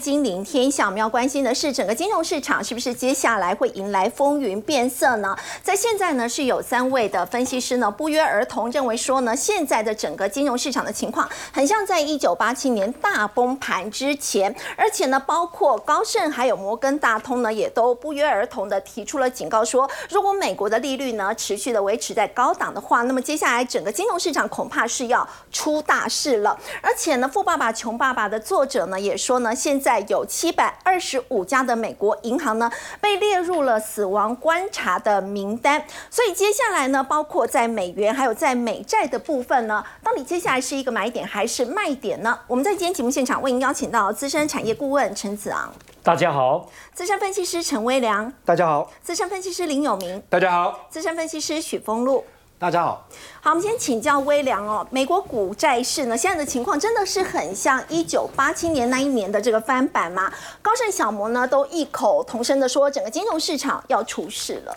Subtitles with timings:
[0.00, 5.36] 金临天下，我们要关心的是整个金融市场是不是接下来会迎来风云变色呢？
[5.62, 26.58] 在现在呢，是有三位的分析师呢不约而同认为说呢，现在的整个金融市场的情况很像在一九八七年大崩盘之前，而且呢，包括高盛还有摩根大通呢，也都不约而同的提出了警告说，如果美国的利率呢持续的维持在高档的话，那么接下来整个金融市场恐怕是要出大事了。
[26.80, 35.84] 而且呢，《富爸爸穷爸爸》的作者呢也说呢，现在有七百二十五家的美国银行呢被列入了死亡观察的名单。
[36.08, 42.38] 所以接下来呢，包括在美元还有在美债的部分呢，到底接下来是一个买点还是卖点呢？
[42.46, 52.24] 我们在今天节目现场为您邀请到资深产业顾问陈子昂，大家好；资深分析师陈威良，大家好；资深分析师林有明，大家好；资深分析师许峰路。
[52.60, 53.08] 大家好，
[53.40, 54.86] 好，我们先请教微良哦。
[54.90, 60.30] 美国股债市呢，现在的情况真的是很像一九八七年那一年的这个翻版吗？
[60.60, 64.76] 高盛、小摩呢都异口同声的说，整个金融市场要出事了。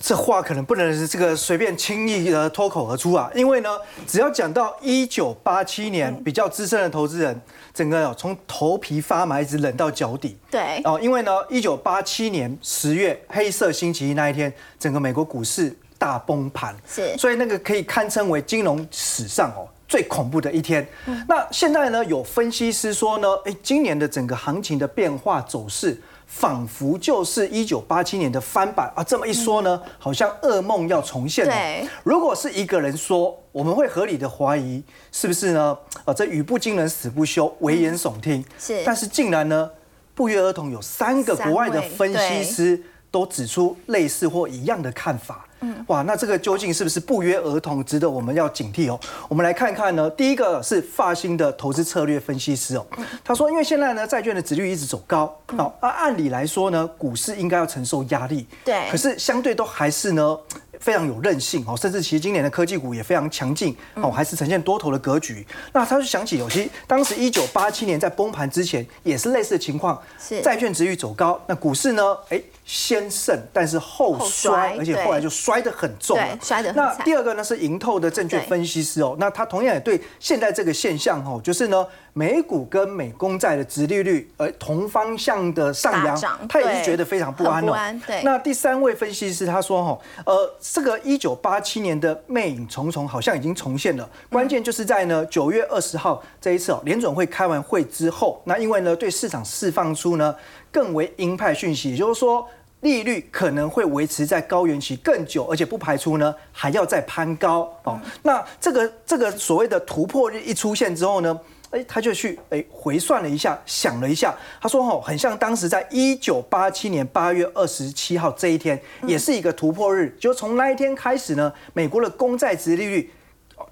[0.00, 3.68] 这话可能不能是这个随便轻易的脱口而出啊，因为呢，
[4.06, 7.38] 只要讲到一九八七年，比较资深的投资人，
[7.74, 10.38] 整个从头皮发麻一直冷到脚底。
[10.50, 15.76] 对哦，因为呢，一九八七年十月黑色星期一那一天，整个美国股市。
[16.04, 20.86] 大崩盘是，所以那个可以堪称为金融史上哦最恐怖的一天。
[21.26, 29.02] 那现在呢，有分析师说呢，哎，今年的整个行情的变化走势，仿佛就是一九八七年的翻版啊。
[29.02, 31.88] 这么一说呢，好像噩梦要重现了。
[32.02, 35.78] 如果是一个人说，我们会合理的怀疑是不是呢？
[36.04, 38.44] 啊，这语不惊人死不休，危言耸听。
[38.58, 39.70] 是，但是竟然呢，
[40.14, 45.46] 不约而同有三个国外的分析师都指出类似或一样的看法。
[45.88, 48.98] 哇，那这个究竟是不是不约而同，值得我们要警惕哦？
[49.28, 50.10] 我们来看看呢。
[50.10, 52.86] 第一个是发新的投资策略分析师哦，
[53.24, 55.26] 他说，因为现在呢债券的值率一直走高，
[55.56, 60.38] 好，那按理来说呢，股市应该要承受压力，对，可是相对都还是呢。
[60.84, 65.46] 非常有韧性哦，甚至其实今年的科技股也非常强劲哦，还是呈现多头的格局。
[65.72, 70.42] 那他就想起，有些当时一九八七年在崩盘之前也是类似的情况，是。
[70.42, 81.86] 债券值率走高，那股市呢，哎，先胜但是后衰，而且后来就摔得很重，对，摔得很那第二个呢是盈透的证券分析师哦，那他同样也对现在这个现象哦，就是呢。
[82.16, 87.74] 美股跟美公债的殖利率，呃，同方向的上扬，他也是觉得非常不安哦。
[88.06, 88.22] 对。
[88.22, 94.08] 那第三位分析师他说，哈，呃，这个一九八七年的魅影重重，好像已经重现了。
[94.30, 100.32] 关键就是在呢九月二十号这一次哦，联准会开完会之后，那因为呢对市场释放出呢
[100.70, 102.46] 更为鹰派讯息，也就是说
[102.82, 107.98] 利率可能会维持在高原期更久，而且不排除呢还要再攀高哦。
[108.22, 111.40] 那这个这个所谓的突破日一出现之后呢？
[111.74, 120.16] 哎，他就去哎回算了一下，想了一下，他说吼，很像当时在一九八七年八月二十七号这一天，也是一个突破日。
[120.20, 123.12] 就从那一天开始呢，美国的公债值利率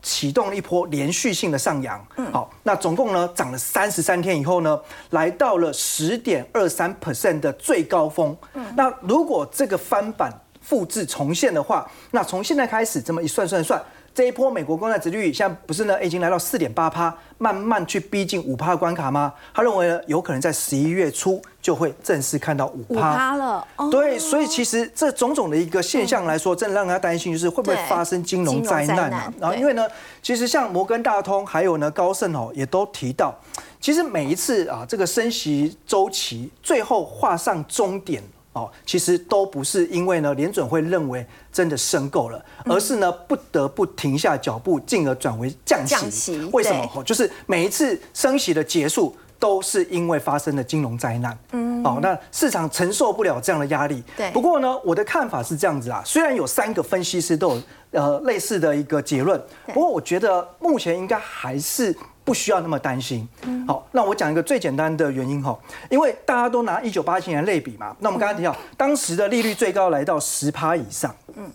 [0.03, 2.05] 启动了一波连续性的上扬。
[2.33, 4.81] 好，那总共呢涨了三十三天以后呢，
[5.11, 8.37] 来到了十点二三 percent 的最高峰。
[8.75, 13.81] 那如果这个翻版复制重现的话，那从现在开始这么一算算算。
[14.15, 19.33] 这一波美国公债殖率现在不是呢，已经来到四点八趴，慢慢去逼近五趴关卡吗？
[19.55, 23.67] 他认为呢，有可能在十一月初就会正式看到五趴了。
[23.91, 29.33] 对，所以其实这种种的一个现象来说，真的让人家担心，就是会不会发生金融灾难啊？
[29.41, 29.89] 然后因为呢，
[30.23, 33.35] 其实像摩根大通还有呢高盛哦，也都提到，
[33.81, 38.23] 其实每一次啊这个升息周期最后画上终点。
[38.53, 46.39] 哦，其实都不是因为呢，联准会认为真的升够了，而是呢不得不停下脚步，进而转为降息。
[46.53, 46.87] 为什么？
[46.95, 51.39] 哦，就是每一次升息的结束，都是因为发生了金融灾难。
[51.53, 54.05] 嗯，哦，那市场承受不了这样的压力。
[54.17, 54.31] 对。
[54.33, 57.63] 不过呢，我的看法是这样子啊，虽然有三个分析师都有
[57.93, 61.97] 呃类似的一个结论，不过我觉得目前应该还是。
[62.25, 63.29] 不需要那么担心。
[63.67, 65.59] 好，那我讲一个最简单的原因哈，
[65.89, 67.97] 因为大家都拿一九八七年类比嘛。
[68.01, 71.15] 那我们刚才提到，当时的利率最高来到十趴以上。
[71.35, 71.51] 嗯，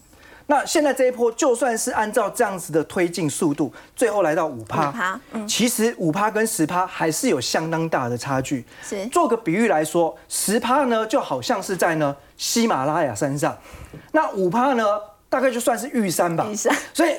[0.48, 5.20] 那现在这一波就算是按照这样子的推进速度，最后来到五趴。
[5.32, 8.66] 嗯，其实五趴跟十趴还是有相当大的差距。
[8.84, 13.58] 是，做个比喻来说，十趴呢就好像是在呢喜马拉雅山上，
[14.12, 14.84] 那五趴呢？
[15.30, 16.48] 大概就算是玉山吧，
[16.94, 17.12] 所以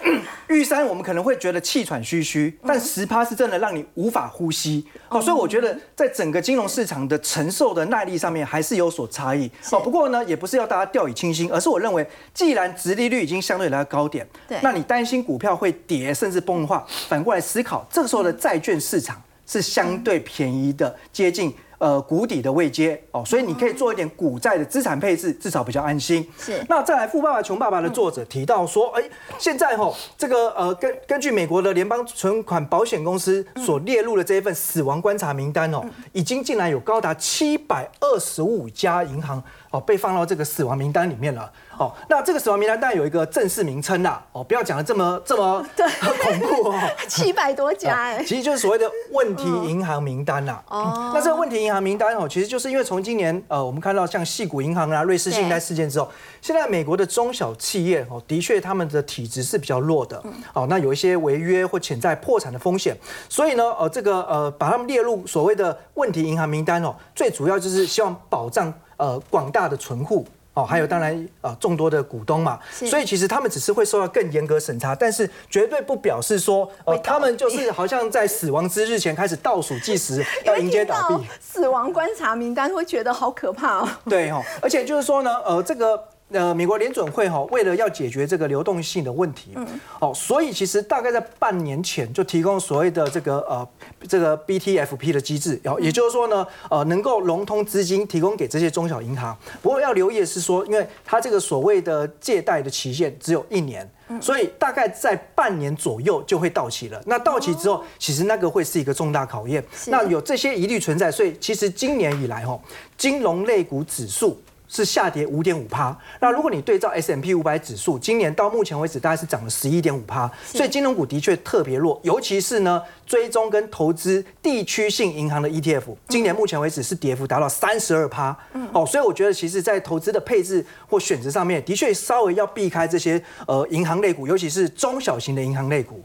[0.48, 4.86] 玉山我们可能会觉得气喘吁吁，但十趴是真的让你无法呼吸。
[5.10, 9.50] 哦，所以我觉得在整个金融市场的承受的耐力上面还是有所差异。
[9.72, 21.54] 哦，不过呢，也不是要大家掉以轻心，而是我认为，既然殖利率已经相对来到高点，对，那你担心股票会跌甚至崩的话，反过来思考，这个时候的债券市场是相对便宜的，接近。
[21.78, 26.28] 呃谷底的位阶哦，所以你可以做一点股债的资产配置，至少比较安心。
[26.38, 26.64] 是。
[26.68, 29.02] 那再来，《富爸爸穷爸爸》的作者提到说，哎，
[29.38, 35.82] 现在哈这个呃根根据美国的联邦存款保险公司所列入的这一份死亡观察名单哦，
[36.12, 39.42] 已经竟然有高达七百二十五家银行。
[39.70, 41.52] 哦，被放到这个死亡名单里面了。
[41.78, 44.22] 哦，那这个死亡名单当然有一个正式名称啦。
[44.32, 45.64] 哦，不要讲的这么这么
[46.20, 46.78] 恐怖哦。
[47.08, 50.62] 七百多家哎，其实就是所谓的问题银行名单啦。
[50.68, 56.10] 哦，那这个问题银行名单哦，其实就是因为从今年呃，我们看到像细谷银行啊、瑞士信贷事件之后，
[56.42, 60.22] 现在美国的中小企业哦，的确他们的体质是比较弱的。
[60.52, 62.96] 哦，那有一些违约或潜在破产的风险，
[63.28, 68.72] 所以呢，呃，这个呃，把他们列入所谓的问题银行名单哦，最主要就是希望保障。
[68.98, 70.26] 呃，广大的存户
[70.58, 81.26] 哦，还有当然呃众多的股东嘛，所以其实他们只是会受到更严格审查，但是绝对不表示说呃他们就是好像在死亡之日前开始倒数计时 要迎接倒闭。
[81.40, 83.88] 死亡观察名单会觉得好可怕哦。
[84.08, 86.02] 对哦，而且就是说呢，呃这个。
[86.30, 89.66] 呃，美国联准会哈，为了要解决这个流动性的问题，嗯，
[89.98, 93.66] 哦，所以其实大概在半年前就提供所谓的这个呃
[94.06, 99.34] 这个 BTFP 的机制，然后也就是说呢，呃，能够融通资金提供给这些中小银行。
[99.62, 103.90] 不过要留意的是说，因为它这个所谓的借贷的期限只有一年，
[104.20, 107.02] 所以大概在半年左右就会到期了。
[107.06, 109.64] 那到期之后，其实那个会是一个重大考验。
[109.86, 112.60] 那有这些疑虑存在，所以其实今年以来哈，
[112.98, 114.38] 金融类股指数。
[114.68, 115.96] 是下跌五点五趴。
[116.20, 120.30] 那如果你对照 S M P 五百指数，今年到目前为止大概是涨了十一点五趴。
[120.44, 128.36] 所以金融股的确特别弱，尤其是呢追踪跟投资地区性银行的 E T F，今年目前为止是跌幅达到三十二趴。
[128.72, 136.02] 哦，所以我觉得其实在投资的配置或选择上面，的确稍微要避开这些呃银行类股，尤其是中小型的银行类股。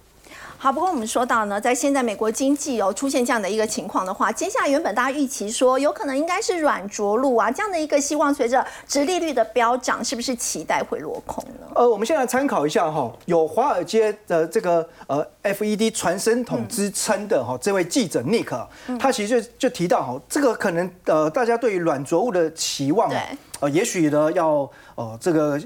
[0.64, 11.68] 好，不过我们说到呢，在现在美国经济哦出现这样的一个情况的话，接下来原本大家预期说有可能应该是软着陆啊，这样的一个希望，随着殖利率的飙涨，是不是期待会落空呢？
[11.76, 18.66] 呃，我们现在参考一下哈，有华尔街的这个呃 FED 传声筒之称的哈这位记者 Nick，
[18.98, 23.12] 他其实就就提到哈，这个可能呃大家对于软着陆的期望。
[23.60, 25.60] 呃，也许呢，要呃这个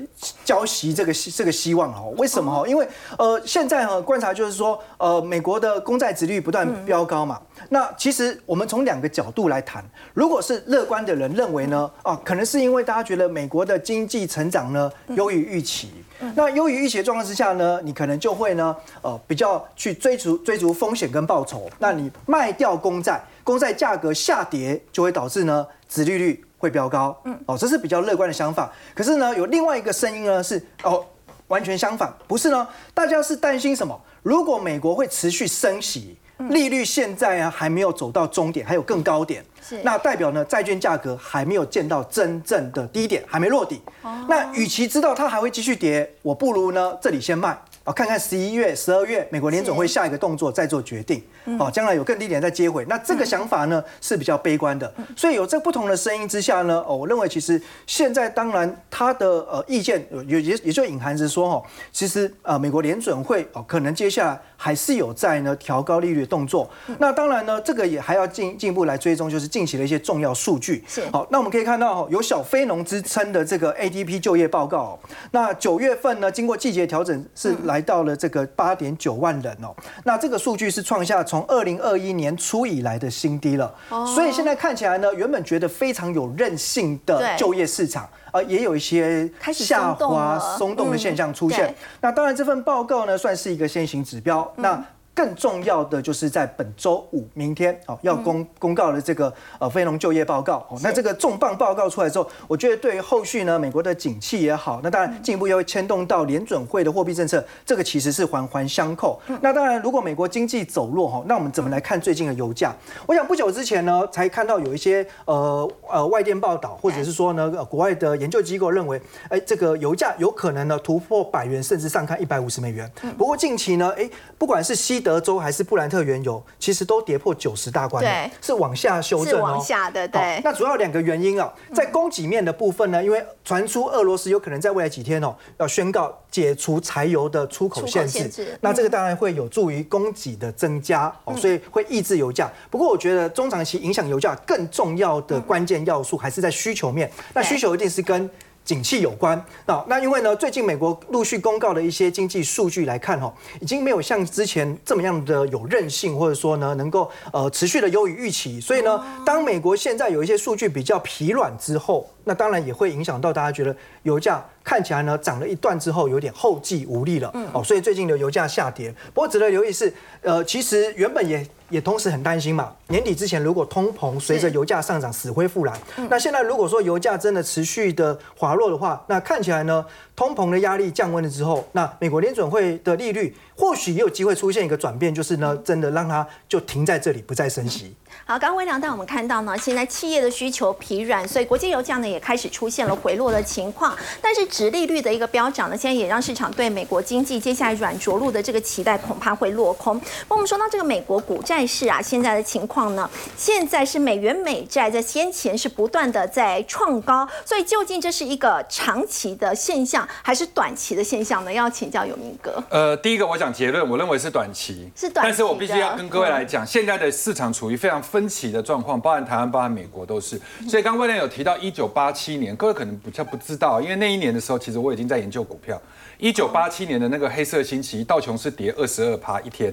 [0.44, 2.68] 交习这个这个希望哦，为什么哦？
[2.68, 2.88] 因为
[3.18, 7.42] 呃现在哈观察就是说，呃美国的公债值率不断飙高嘛。
[7.70, 9.84] 那其实我们从两个角度来谈，
[10.14, 15.92] 如果是乐观的人认为呢，啊可能是因为大家觉得美国的经济成长呢优于预期。
[16.36, 21.70] 那优于预期的状况之下呢，你可能就会呢呃比较去追逐追逐风险跟报酬。
[21.80, 26.44] 那你卖掉公债，公债价格下跌就会导致呢殖利率。
[26.58, 28.72] 会飙高，嗯，哦，这是比较乐观的想法。
[28.96, 31.06] 可是呢，有另外一个声音呢，是哦，
[31.48, 32.68] 完全相反，不是呢？
[32.94, 34.00] 大家是担心什么？
[34.24, 36.18] 如果美国会持续升息，
[36.50, 43.82] 利率现在啊还没有走到终点，还有更高点，是那代表呢，债券价格还没有见到真正的低点，还没落底。
[44.28, 47.58] 那与其知道它还会继续跌，我不如呢这里先卖。
[47.88, 51.24] 哦，看看十一月、十二月，美国联总会下一个动作再做决定。
[51.58, 52.84] 哦，将来有更低点再接回。
[52.90, 54.94] 那这个想法呢是比较悲观的。
[55.16, 61.64] 所以有这不同的声音之下呢，哦，我认为其实现在当然他的呃意见也也也就隐含着说，哦，
[61.94, 66.70] 其实呃美国联准会哦可能接下来还是有在呢调高利率的动作。
[67.00, 70.84] 那当然呢，这个也还要进进一步来追踪，就是近期的一些重要数据。
[70.90, 71.02] 是。
[71.14, 75.00] 好，那我们可以看到有小非农之称的这个 ADP 就业报告。
[75.32, 77.77] 那九月份呢，经过季节调整是来。
[77.78, 79.70] 来到了这个八点九万人哦，
[80.04, 83.72] 那这个数据是创下从二零二一年初以来的新低了。
[84.16, 91.72] 所以现在看起来呢，原本觉得非常有韧性的就业市场，呃，也有一些下滑松动的现象出现。
[92.02, 94.52] 那当然，这份报告呢，算是一个先行指标。
[94.56, 94.84] 那
[95.18, 109.20] 更重要的就是在本周五，明天哦要公公告的这个呃非农就业报告哦，那这个重磅报告出来之后，我觉得对于后续呢美国的景气也好，那当然进一步又会牵动到联准会的货币政策，这个其实是环环相扣。
[109.42, 112.76] 那当然，如果美国经济走弱哈，那我们怎么来看最近的油价？
[113.08, 122.88] 我想不久之前呢，才看到有一些呃呃外电报道，或者是说呢国外的研究机构认为，哎这个油价有可能呢突破百元，甚至上看一百五十美元。
[123.18, 124.08] 不过近期呢，哎
[124.38, 129.38] 不管是西德州还是布兰特原油，其实都跌破九十大关了，是往下修正哦。
[129.38, 130.42] 是往下的，对。
[130.44, 142.52] 那主要两个原因啊，在供给面的部分呢，因为传出俄罗斯有可能在未来几天哦，要宣告解除柴油的出口限制，那这个当然会有助于供给的增加哦，所以会抑制油价。
[142.70, 148.30] 不过我觉得中长期影响油价更重要的关键要素还是在需求面，那需求一定是跟。
[148.68, 149.42] 景气有关。
[149.66, 158.60] 那那因为呢，最近美国陆续公告的一些经济数据来看，哈，已经没有像之前这么样的有韧性，或者说呢，能够呃持续的优于预期。
[158.60, 167.32] 所以呢，当美国现在有一些数据比较疲软之后，那当然也会影响到大家觉得油价看起来呢涨了一段之后有点后继无力了。
[167.54, 168.94] 哦，所以最近的油价下跌。
[169.14, 169.92] 不过值得留意是，
[170.22, 171.44] 呃，其实原本也。
[171.70, 175.78] 也同时很担心嘛，年底之前如果通膨随着油价上涨死灰复燃，
[176.10, 187.94] 那现在如果说油价真的持续的滑落的话，那看起来呢，通膨的压力降温了之后，那美国联准会的利率或许也有机会出现一个转变，就是呢，真的让它就停在这里不再升息。
[188.24, 193.96] 好，刚刚微良带我们看到呢，现在企业的需求疲软，所以国际油价呢也开始出现了回落的情况。
[194.22, 200.00] 但是，直利率的一个飙涨呢，现在也让市场对美国经济接下来软着陆的这个期待恐怕会落空。
[200.30, 211.52] 那我们说到这个美国股债市啊，现在的情况呢，现在是美元美债在先前是不断的在创高，所以究竟这是一个长期的现象还是短期的现象呢？
[211.52, 212.64] 要请教有明哥。
[212.70, 218.02] 呃，第一个我讲结论，我认为是短期，是短，但是我必须要跟各位来讲，现在的市场处于非常。
[218.08, 220.40] 分歧的状况，包含台湾、包含美国都是。
[220.70, 225.82] 所以刚刚威廉有提到一九八七年，各位可能比较不知道，因为那一年的时候，其实我已经在研究股票。
[226.20, 229.72] 一九八七年的那个黑色星期一，道琼斯跌二十二趴一天，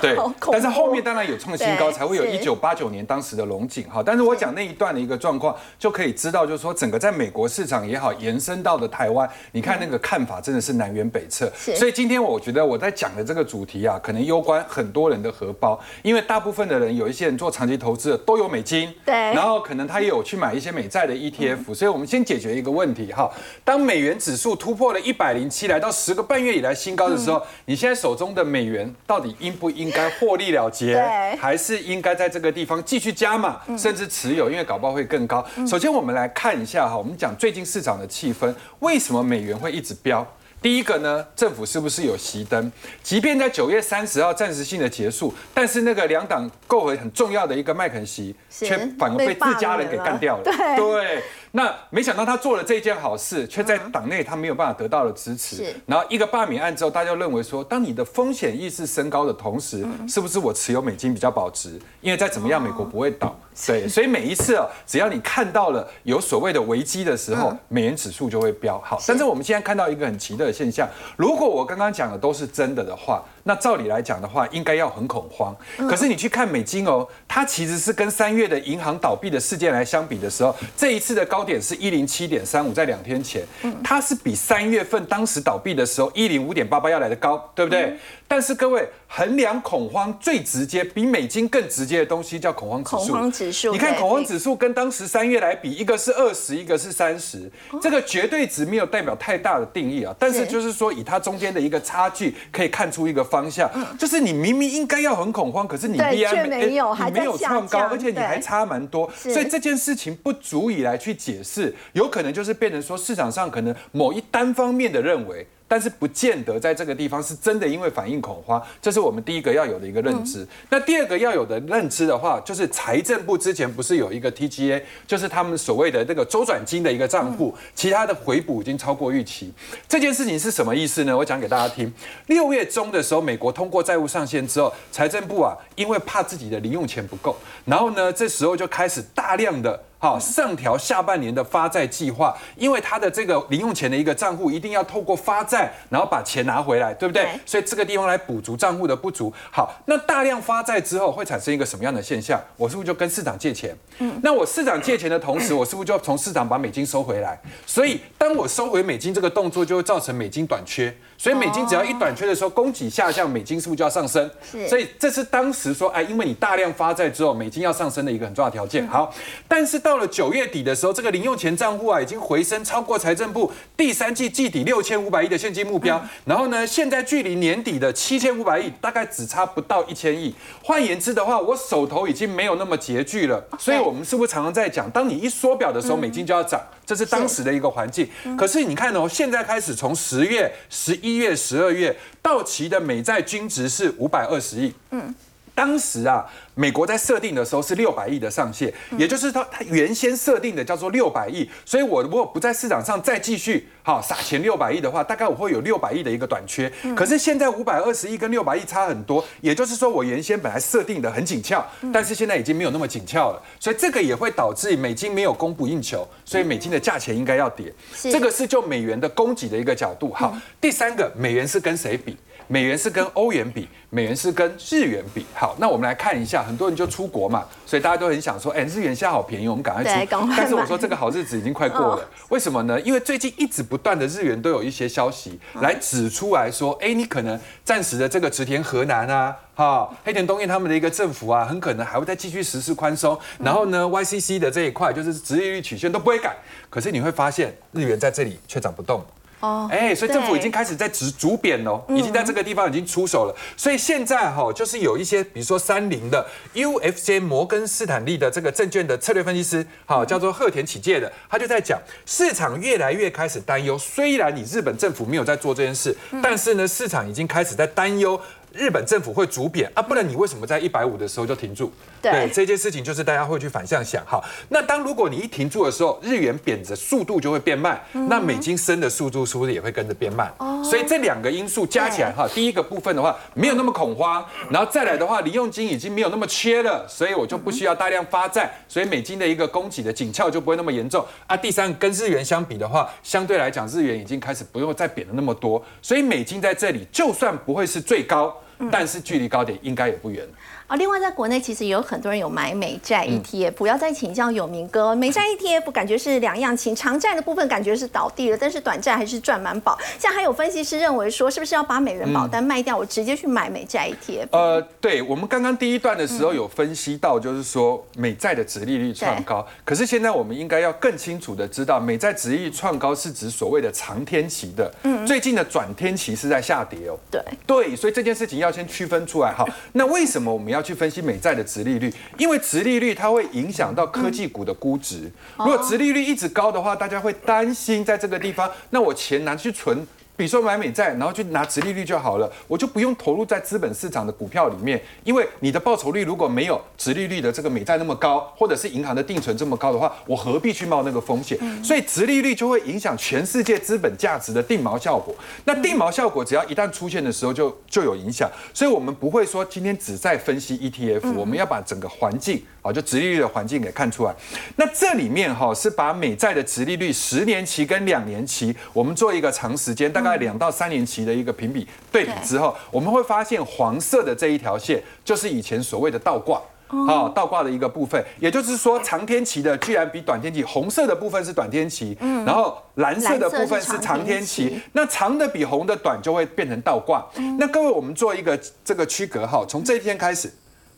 [0.00, 0.16] 对。
[0.52, 4.00] 但是后面当然有创新高，才会有一九八九年当时的龙井哈。
[4.00, 11.50] 但是我讲那一段的一个状况，就可以知道，就是说整个在美国市场也好，延伸到的台湾，你看那个看法真的是南辕北辙。
[11.56, 19.12] 所以今天我觉得我在讲的这个主题啊，可能攸关很多人的荷包，因为大部分的人有一些人做长期投资的都有美金，对。
[19.12, 23.28] 然后可能他也有去买一些美债的 ETF，所以我们先解决一个问题哈。
[23.64, 25.80] 当美元指数突破了一百零七来。
[25.80, 31.02] 到十个半月以来新高的时候，你现在手中的美元到底应不应该获利了结，
[31.40, 34.50] 还是应该在这个地方继续加码，甚至持有？
[34.50, 35.42] 因为搞不好会更高。
[35.66, 40.26] 首先，我们来看一下哈，我们讲最近市场的气氛，为什么美元会一直飙？
[40.60, 42.70] 第一个呢，政府是不是有熄灯？
[43.02, 50.42] 即便在九月三十号暂时性的结束，但是那个两党构为很重要的一个麦肯锡，却反而被自家人给干掉了。
[50.44, 51.22] 对。
[51.52, 55.74] 那没想到他做了这件好事，却在党内他没有办法得到了支持。
[55.86, 61.80] 然后一个罢免案之后，大家认为说，当你的风险意识升高的同时，是不是我持有美金比较保值？
[62.00, 63.36] 因为再怎么样，美国不会倒。
[63.66, 68.98] 对，所以每一次啊，只要你看到了有所谓的危机的时候，美元指数就会飙好。
[69.06, 73.22] 但是我们现在看到一个很奇特的现象，如果我刚刚讲的都是真的的话。
[73.42, 75.56] 那照理来讲的话，应该要很恐慌。
[75.88, 83.42] 可是你去看美金哦，它其实是跟三月的银行倒闭的事件来相比的时候，这一次的高点是一零七点三五，在两天前，
[83.82, 87.96] 它是比三月份当时倒闭的时候一零五点八八要来的高，对不对？
[88.30, 92.96] 但是各位衡量恐慌最直接、比美金更直接的东西叫恐慌指数。
[92.96, 97.50] 恐慌指数，你看恐慌指数跟当时三月来比，一个是二十，一个是三十，
[97.82, 100.14] 这个绝对值没有代表太大的定义啊。
[100.16, 103.68] 但是就是说，以它中间的一个差距，可以看出一个方向，
[103.98, 115.44] 就是你明明应该要很恐慌，可是你 B I 没有，你没有创高，而且你还差蛮多，所以这件事情不足以来去解释，有可能就是变成说市场上可能某一单方面的认为。
[115.70, 120.44] 但是不见得在这个地方是真的，因为反应恐慌，这是我们第一个要有的一个认知。
[120.68, 129.52] 那第二个要有的认知的话，就是财政部之前不是有一个 TGA，就是他们所谓的那个周转金的一个账户，其他的回补已经超过预期。
[129.88, 131.16] 这件事情是什么意思呢？
[131.16, 131.92] 我讲给大家听。
[132.26, 139.80] 六月中的时候，美国通过债务上限之后，财政部啊，因为怕自己的零用钱不够，然后呢，这时候就开始大量的。
[140.02, 147.28] 好，上调下半年的发债计划，因为他的这个零用钱的一个账户一定要透过发债，然后把钱拿回来，对不对？
[147.44, 149.30] 所以这个地方来补足账户的不足。
[149.52, 152.40] 好，那大量发债之后会产生一个什么样的现象？
[152.56, 153.76] 我是不是就跟市场借钱？
[153.98, 157.38] 嗯，那我市场借钱的同时，我是不是就从市场把美金收回来？
[157.66, 160.96] 所以当我收回美金这个动作，就会造成美金短缺。
[161.20, 164.30] 所以美金只要一短缺的时候，供给下降，美金是不是就要上升？
[164.66, 168.88] 所以这是当时说，哎，因为你大量发债之后，美金要上升的一个很重要条件。
[168.88, 169.12] 好，
[169.46, 176.02] 但是到了九月底的时候，这个零用钱账户啊，已经回升超过财政部第三季季底六千五百亿的现金目标。
[176.24, 180.34] 然后呢，现在距离年底的七千五百亿，大概只差不到一千亿。
[180.64, 183.44] 换言之的话，我手头已经没有那么拮据了。
[183.58, 186.58] 所以我们是不是常常在讲，当你一缩表的时候，美金就要涨？
[186.86, 188.08] 这是当时的一个环境。
[188.36, 194.72] 可是你看哦，现在开始从十月、十一一月、十二月到期的美债均值是五百二十亿。
[194.90, 195.14] 嗯。
[195.60, 196.24] 当时啊，
[196.54, 201.46] 美国在设定的时候是六百亿的上限，也就是说，它原先设定的叫做六百亿。
[201.66, 206.72] 所以，我如果不在市场上再继续好撒钱六百亿的话，大概我会有六百亿的一个短缺。
[206.96, 211.62] 可是现在五百二十亿跟六百亿差很多，也就是说，我原先本来设定的很紧俏，
[211.92, 213.42] 但是现在已经没有那么紧俏了。
[213.60, 217.70] 所以这个也会导致美金没有供不应求，所以美金的价钱应该要跌。
[218.04, 220.10] 这个是就美元的供给的一个角度。
[220.14, 222.16] 好，第三个，美元是跟谁比？
[222.52, 225.24] 美元是跟欧元比，美元是跟日元比。
[225.32, 230.08] 好，那我们来看一下，很多人就出国嘛，所以大家都很想说，哎，日元现在好便宜，我们赶快出。
[230.36, 232.80] 但是我说这个好日子已经快过了，为什么呢？
[232.80, 243.16] 因为最近一直不断的日元都有一些消息来指出来说，哎，你可能暂时的这个池田河南啊，哈，黑田东彦他们的一个政府啊，很可能还会再继续实施宽松。
[243.38, 246.36] 然后呢，YCC 的这一块就是殖利率曲线都不会改，
[246.68, 249.06] 可是你会发现日元在这里却涨不动。
[249.40, 253.34] 哦，哎，所以政府已经开始在逐逐贬喽，已经在这个地方已经出手了。
[253.56, 263.78] 所以现在哈，就是有一些，比如说三菱的 UFC 摩根斯坦利的这个证券的策略分析师，好，叫做鹤田启介的，他就在讲，市场越来越开始担忧。
[263.78, 268.20] 虽然你日本政府没有在做这件事，但是呢，市场已经开始在担忧。
[268.52, 271.72] 日本政府会逐贬啊，不然你为什么在一百五的时候就停住？
[272.02, 274.20] 对，这件事情就是大家会去反向想哈。
[274.48, 280.32] 那当如果你一停住的时候，日元贬的速度就会变慢，那美金升的速度是不是也会跟着变慢？
[280.38, 291.36] 哦，所以这两个因素加起来哈，第一个部分的话没有那么恐慌，然后再来的话，零用金已经没有那么缺了，所以我就不需要大量发债，所以美金的一个供给的紧俏就不会那么严重啊。
[291.36, 298.34] 第三，跟日元相比的话，相对来讲，日元已经开始不用再贬的那么多，所以美金在这里就算不会是最高。
[298.70, 300.26] 但是距离高点应该也不远。
[300.70, 309.76] 啊，另外在国内其实也有很多人有买美债 ETF，不要再请教有明哥，美债 ETF 感觉是两样情，长债的部分感觉是倒地了，但是短债还是赚满宝。
[309.98, 314.28] 像还有分析师认为说，是不是要把美元保单卖掉，我直接去买美债 ETF？
[314.30, 326.96] 呃，对，我们刚刚第一段的时候有分析到，就是说美债的殖利率创高，可是现在我们应该要更清楚的知道，美债殖利率创高是指所谓的长天期的，嗯，最近的转天期是在下跌哦。
[327.10, 329.32] 对对，所以这件事情要先区分出来。
[329.32, 330.59] 哈，那为什么我们要？
[330.60, 335.10] 要去分析美债的值利率，因为值利率它会影响到科技股的估值。
[335.38, 339.86] 如果值利率一直高的话，大家会担心在这个地方，那我钱拿去存。
[340.20, 351.38] 比如说买美债，然后去拿直利率就好了，我就不用投入在资本市场的股票里面，因为你的报酬率如果没有直利率的这个美债那么高，或者是银行的定存这么高的话，我何必去冒那个风险？
[351.64, 355.14] 所以直利率就会影响全世界资本价值的定锚效果。
[355.46, 358.30] 那定锚效果只要一旦出现的时候，就就有影响。
[358.52, 364.14] 所以我们不会说今天只在分析 ETF，我们要把整个环境啊，就直利率的环境给看出来。
[364.56, 370.09] 那这里面哈是把美债的直利率十年期跟两年期，我们做一个长时间大概。
[370.10, 376.40] 在两到三年期的一个评比对比之后，我们会发现黄色的这一条线就是以前所谓的倒挂，
[376.86, 387.04] 好倒挂的一个部分，也就是说长天期的居然比短天期，红色的部分是短天期，嗯，然后蓝色的部分是长天期，那长的比红的短就会变成倒挂。
[387.38, 390.32] 那各位，我们做一个这个区隔哈，从这一天开始，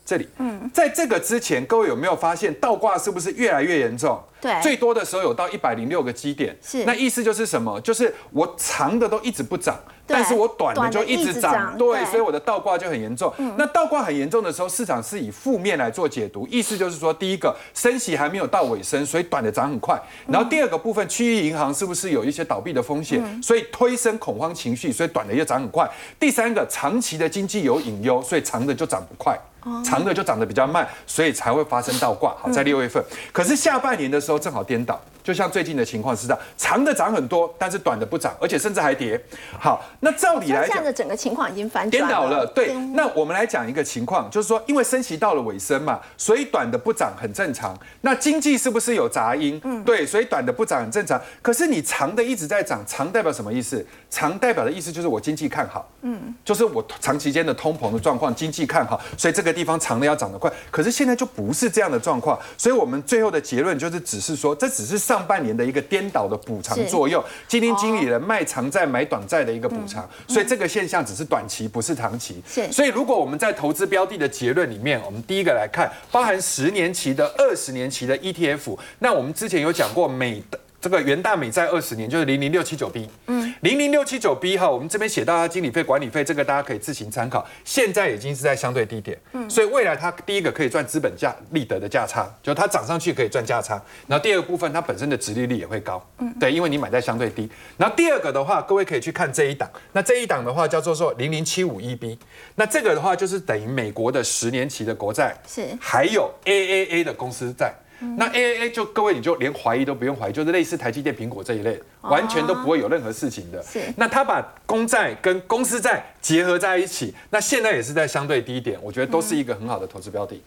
[0.04, 4.20] 这里，嗯，在这个之前，各位有没有发现倒挂是不是越来越严重？
[4.40, 6.84] 对，最多的时候有到一百零六个基点，是。
[6.84, 7.80] 那意思就是什么？
[7.80, 13.32] 就是我长的都一直不涨，但是我短的就一直涨，对，所以我的倒挂就很严重。
[13.56, 19.96] 那倒挂很严重的时候，市场是以负面来做解读，意思就是说，第一个升息还没有到尾声，所以短的涨很快。
[20.26, 25.88] 然后第二个部分，区域银行是不是有一些倒闭的风险，所以推升恐慌情绪，所以短的又涨很快。
[26.18, 29.38] 第三个，长期的经济有隐忧，所以长的就涨不快，
[29.82, 32.34] 长的就涨得比较慢，所以才会发生倒挂。
[32.38, 34.42] 好，在六月份，可是下半年的时候。
[34.42, 35.00] 正好颠倒。
[35.22, 39.16] 就像最近的情况是这样，长的涨很多，但是短的不涨，而且甚至还跌。
[39.56, 42.44] 好，那照理来讲，的整个情况已经反颠倒了。
[42.44, 47.72] 对，那我们来讲一个情况，就是说，因为升息到了尾声嘛，所以短的不涨很正常。
[48.00, 49.60] 那经济是不是有杂音？
[49.62, 51.20] 嗯，对，所以短的不涨很正常。
[51.40, 53.86] 可是你长的一直在涨，长代表什么意思？
[54.10, 60.50] 长代表的意思就是我经济看好，嗯，就是我长期间的通膨的状况，经济看好，所以这个地方长的要长得快。
[60.70, 65.02] 可是现在就不是这样的状况，所以我们最后的结论就是，只是说，这只是。
[65.02, 72.40] 上半年的一个颠倒的补偿作用，基金经理人卖长债买短债的一个补偿，所以这个现象只是短期，不是长期。
[72.48, 80.58] 是，所以如果我们在投资标的的结论里面，我们第一个来看，包含十年期的、二十年期的 ETF，那我们之前有讲过美的。
[80.82, 87.46] 这个元大美债二十年就是零零六七九 B，嗯，零零六七九 B 哈，我们这边写到它经理费、管理费，这个大家可以自行参考。
[87.64, 93.80] 现在已经是在相对低点，嗯，所以未来它第一个可以赚资本价利得的价差，就它涨上去可以赚价差。
[94.08, 97.48] 然后第二个部分，它本身的殖利率也会高，嗯，对，因为你买在相对低。
[97.76, 102.18] 然后第二个的话，各位可以去看这一档，那这一档的话叫做说零零七五一 B，
[102.56, 107.72] 那这个的话就是等于美国的十年期的国债，是，还有 AAA 的公司债。
[108.16, 113.62] 那 A A A 就各位你就连怀疑都不用怀疑，就是类似台积电、苹果这一类，完全都不会有任何事情的。
[113.62, 113.80] 是。
[113.96, 120.42] 那他把公债跟公司债结合在一起，那现在也是在相对低点，我觉得都是一个很好的投资标的。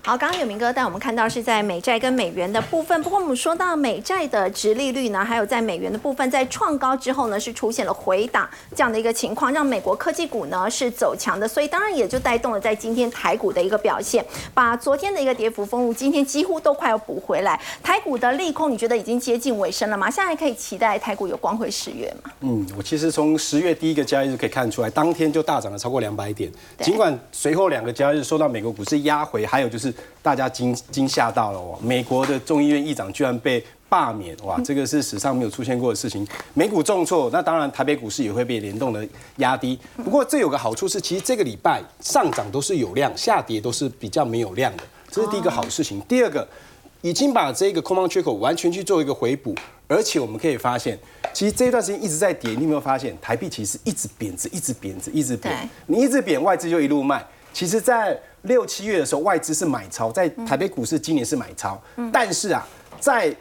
[0.00, 17.60] 好，刚刚有明哥带我们看到是在美债跟美元的部分，不过我们说到美债的值利率呢，还有在美元的部分，在创高之后呢，是出现了回档这样的一个情况，让美国科技股呢是走强的，所以当然也就带动了在今天台股的一个表现，把昨天的一个跌幅封入，今天几乎都快要补回来。
[17.82, 20.10] 台股的利空，你觉得已经接近尾声了吗？
[20.10, 22.30] 现在可以期待台股有光辉十月吗？
[22.40, 29.87] 嗯，我其实从十月第一个交易日可以看出来，当天就大涨了超过两百点，尽管随后两个交易日受到美国股市压回，还有就是
[30.22, 30.74] 大家惊。
[30.90, 31.78] 惊吓到了哦！
[31.82, 36.26] 美国的众议院议长居然被罢免，哇，这个是史上没有出现过的事情。
[36.54, 39.78] 美股重挫，那当然台北股市也会被联动的压低。
[39.96, 46.00] 不过这有个好处是，其实这个礼拜上涨都是有量，下跌都是比较没有量的，这是第一个好事情。
[46.02, 46.46] 第二个，
[47.02, 49.54] 已经把这个空方缺口完全去做一个回补，
[49.86, 50.98] 而且我们可以发现，
[51.32, 55.68] 其实这一段时间一直在跌，你有没有发现台币其实一直贬值，一直贬值，一直贬。
[55.86, 57.24] 你一直贬，外资就一路卖。
[57.50, 61.80] 其实，在六七月的时候，外资是买超，在台北股市今年是买超，
[62.12, 62.66] 但是啊，
[63.00, 63.34] 在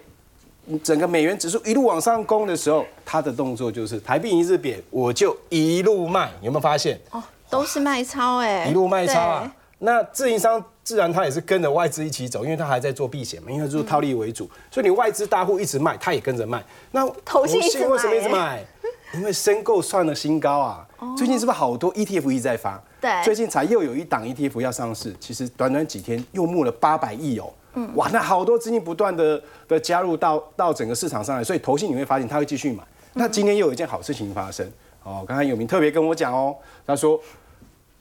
[0.83, 6.99] 整个美元指数一路往上攻的时候，它的动作就是台币一日贬，我就一路卖，有没有发现？
[7.11, 9.53] 哦，都是卖超哎，一路卖超啊。
[9.79, 16.63] 那自营商自然他也是跟着外资一起走，因为他还在做避险嘛，因为做套利为主，所以你外资大户一直卖，他也跟着卖。
[16.91, 18.65] 那投信为什么一直买？
[19.13, 20.85] 因为申购创了新高啊！
[21.15, 22.81] 最近是不是好多 ETF 一直在发？
[22.99, 27.53] 对，最近才又有一档 ETF 要上市，其实短短几天又募了八百亿哦。
[27.73, 32.83] 嗯，哇，那好多资金不断的的加入到到整个市场上来，所以投信你会发现他会继续买。
[33.13, 34.67] 那今天又有一件好事情发生
[35.03, 36.55] 哦，刚才有明特别跟我讲哦，
[36.85, 37.19] 他说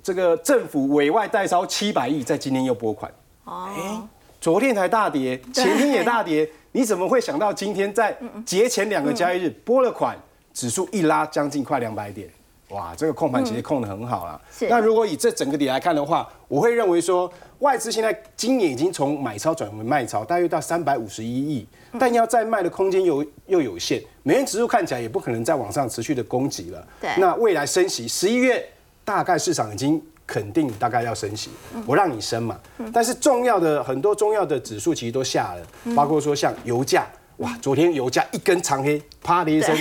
[0.02, 3.12] 这个政府委外代烧七百亿，在今天又拨款。
[3.44, 4.02] 哦，哎，
[4.40, 10.16] 昨天才大跌，前天也大跌，你怎么会想到今天在节前两个交易日拨了款？
[10.54, 12.26] 指数一拉将近快两百点，
[12.70, 14.40] 哇，这个控盘其实控得很好了。
[14.68, 21.66] 那如果以这整个底来看的话，我会认为说外资现在今年已经从买超转为卖超，大约到三百五十一亿，
[21.98, 24.02] 但要再卖的空间又又有限。
[24.24, 26.84] 美元指数看起来也不可能再往上持续的攻击了。
[27.00, 28.68] 对，那未来升息，十一月
[29.04, 31.50] 大概市场已经肯定大概要升息，
[31.86, 32.58] 我让你升嘛。
[32.92, 39.72] 但是重要的很多重要的指数其实都下了，包括说像油价，哇，昨天油价一根长黑，啪的一声。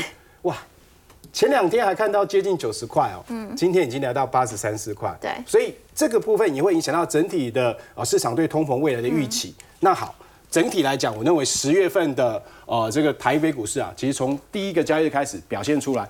[0.43, 0.55] 哇，
[1.35, 9.53] 前两天还看到接近九十块哦，嗯，今天已经来到八十三四块，对，所以这个部分也会影响到整体的呃市场对通膨未来的预期。
[9.81, 10.15] 那好，
[10.49, 16.07] 整体来讲，我认为十月份的呃这个台北股市啊，其实从第一个交易日开始表现出来，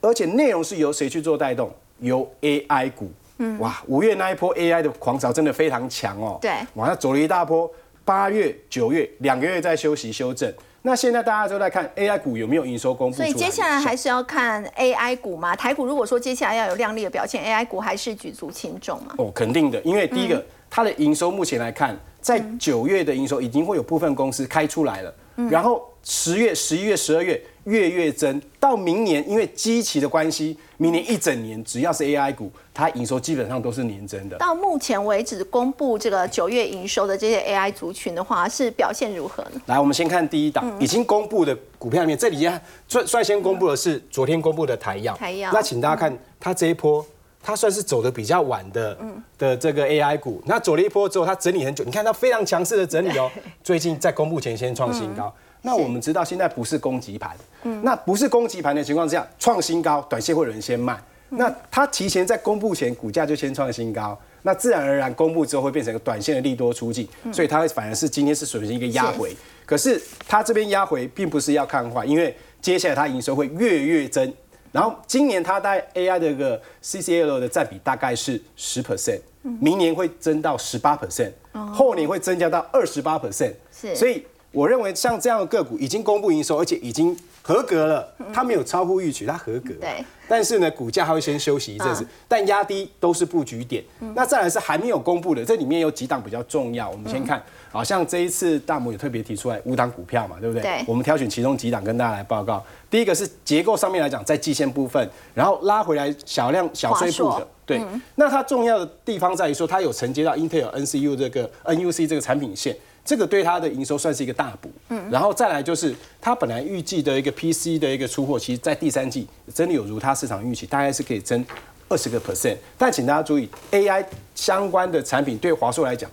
[0.00, 1.70] 而且内容是由谁去做带动？
[1.98, 7.70] 由 AI 股，嗯，哇，五月那一波 AI 的狂潮真的非常强哦，对，往上走了一大波，
[8.02, 10.50] 八月、九月两个月在休息修正。
[10.86, 15.56] 那现在大家都在看 AI 股有没有营收公布，所以接下来还是要看 AI 股嘛。
[15.56, 19.14] 台股如果说接下来要有亮丽的表现，AI 股还是举足轻重嘛。
[19.16, 25.14] 哦，肯定的，因为第一个，它的营收目前来看，在九月的营收已经会有部分公司开出来了，
[25.50, 27.42] 然后十月、十一月、十二月。
[27.64, 34.36] 月月增，到明年因为基期的关系，明年一整年只要是 AI 股，它营收基本上都是年增的。
[34.36, 39.52] 到目前为止公布这个九月营收的这些 AI 族群的话，是表现如何呢？
[39.64, 45.16] 来，我们先看第一档已经公布的股票里面，这里先率率先公布的是昨天公布的台药。
[45.16, 45.50] 台药。
[45.54, 47.02] 那请大家看它这一波，
[47.42, 48.98] 它算是走的比较晚的
[49.38, 50.42] 的这个 AI 股。
[50.44, 53.30] 那走了一波之后，它整理很久，你看它非常强势的整理哦。
[53.62, 55.34] 最近在公布前先创新高。
[55.66, 61.02] 那我们知道现在不是攻击盘，嗯，那不是攻击盘的情况之下，创新高，短线会有人先卖。
[61.30, 69.34] 那它提前在公布前，股价就先创新高，那自然而然公布之后会变成一个短线的利多出境，所以它反而是今天是属于一个压回。
[69.64, 74.30] 可是它这边压回并不是要看坏，因为接下来它营收会月月增，
[74.70, 81.32] 然后今年它在 AI 的一个 CCL 的占比大概是十 percent，明年会增到十八 percent，
[81.72, 84.24] 后年会增加到二十八 percent，是，所以。
[84.54, 89.74] 我认为像这样的个股已经公布营收，而且已经合格了，它没有超乎预期，它合格。
[89.80, 90.04] 对。
[90.26, 93.84] 但是呢，股价它会先休息一阵子，但压低都是布局点。
[94.14, 97.42] 那再来是还没有公布的，这里面有几档比较重要，我们先看。
[97.70, 100.62] 好像这一次大摩也特别提出来五档股票嘛，对不对？
[100.62, 100.84] 对。
[100.86, 102.64] 我们挑选其中几档跟大家来报告。
[102.88, 107.46] 第一个是结构上面来讲，在季线部分，然后拉回来小量小碎步的。
[107.66, 107.82] 对。
[108.14, 114.70] 那它重要的地方在于说，它有承接到 Intel NCU 这个 NUC 这个产品线，这个对它的营收算是一个大补。
[114.88, 115.10] 嗯。
[115.10, 121.44] 然后再来就是它本来预计的一个 PC 的一个出货，其实在第三季真的有如它市场预期，大概是可以增
[121.88, 122.56] 二十个 percent。
[122.78, 126.10] 但请大家注意，AI 相关的产品对华硕来讲。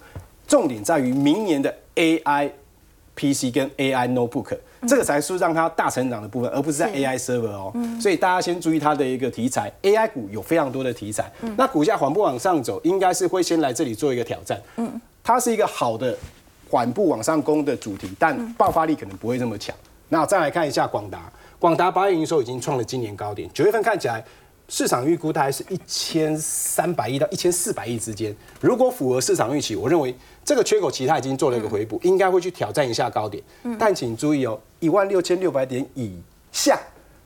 [0.48, 2.52] 重点在于明年的 AI
[3.16, 7.74] PC 跟 AI Notebook，这个才是让它大成长的部分，而不是在 AI Server 哦。
[8.02, 11.32] 所以大家先注意它的一个题材，AI 股有非常多的题材。
[11.56, 14.62] 那股价缓步往上走，应该是会先来这里做一个挑战。
[14.76, 16.18] 嗯，它是一个好的
[16.72, 19.76] 缓步往上攻的主题，但爆发力可能不会这么强。
[20.08, 21.30] 那再来看一下广达，
[21.60, 24.24] 广达八月营收已经创了今年高点，九月份看起来。
[24.70, 28.34] 市场预估大概是一千三百亿到一千四百亿之间。
[28.62, 33.44] 如果符合市场预期，我认为这个缺口其实它已经做了一个回补，应该会去挑战一下高点。
[33.78, 36.18] 但请注意哦，一万六千六百点以
[36.54, 36.80] 下，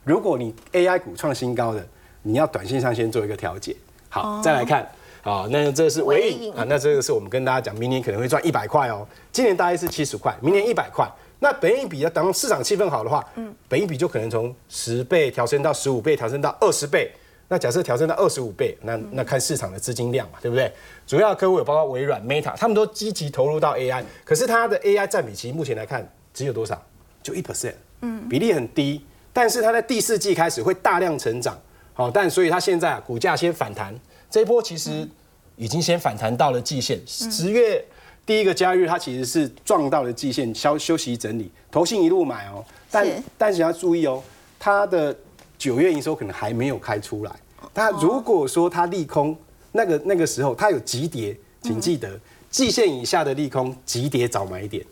[0.03, 1.87] 如果你 AI 股创新高的，
[2.23, 3.75] 你要短线上先做一个调节。
[4.09, 4.89] 好，再来看，
[5.25, 9.05] 啊，那这是尾影啊，那这个是我们跟大家讲，明年可能会赚一百块哦。
[9.31, 11.09] 今年大概是七十块，明年一百块。
[11.39, 17.11] 那本益比要等市场气氛好的话，嗯，本益比就可能从十倍调升到十五倍，调升到二十倍。
[17.47, 20.71] 那假设调升到二十五倍，那那看市场的资金量嘛，对不对？
[21.07, 26.79] 主要客户有包括微软、Meta，他们都积极投入到 AI，可是它的 AI 占比其实目前来看只有多少？
[27.23, 29.03] 就一 percent，嗯，比例很低。
[29.33, 31.59] 但是它在第四季开始会大量成长，
[31.95, 35.09] 好，但所以它现在啊股价先反弹，这一波其实
[35.55, 37.01] 已经先反弹到了季线。
[37.07, 37.83] 十月
[38.23, 44.21] 第一个交易日它其实是撞到了季线，休休息整理，投信一路买哦，但但是要注意哦，
[44.59, 45.15] 它的。
[45.57, 47.31] 九月营收可能还没有开出来，
[47.73, 49.35] 它如果说它利空，
[49.71, 54.85] 那个那个时候它有急跌，请记得季线以下的利空急跌早买点，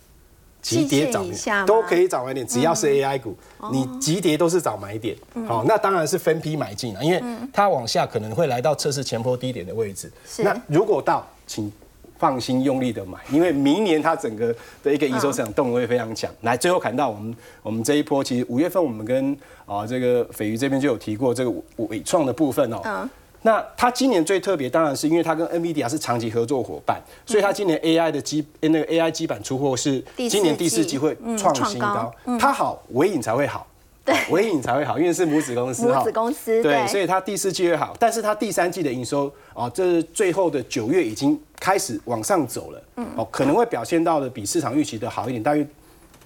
[0.64, 1.24] 急跌涨
[1.68, 3.38] 都可以找买点，只要是 AI 股，
[3.72, 5.16] 你急跌都是找买点。
[5.48, 7.22] 好，那当然是分批买进了，因为
[7.54, 10.12] 它往下可能会来到测试前坡低点的位置。
[10.40, 11.72] 那如果到，请。
[12.20, 16.32] 放心用力的买，因为明年它整个的一个营收市场动能会非常强。
[16.42, 23.10] 来，最后看到我们我们这一波，其实五月份我们跟啊这个斐鱼这边就有提过这个伟创的部分哦。
[23.44, 23.46] 嗯。
[23.46, 32.14] 那它今年最特别，当然是因为它跟 NVIDIA 是长期合作伙伴，所以它今年 AI 的基那个 AI 基板出货是今年第四季会创新高。
[32.40, 33.68] 它好，尾影才会好。
[34.06, 45.66] 对， 微影才会好，因为是母子公司母子公司对，所以它第四季会好，但是它第三季的营收啊，这最后的九月已经开始往上走了，嗯，哦，可能会表现到的比市场预期的好一点，大约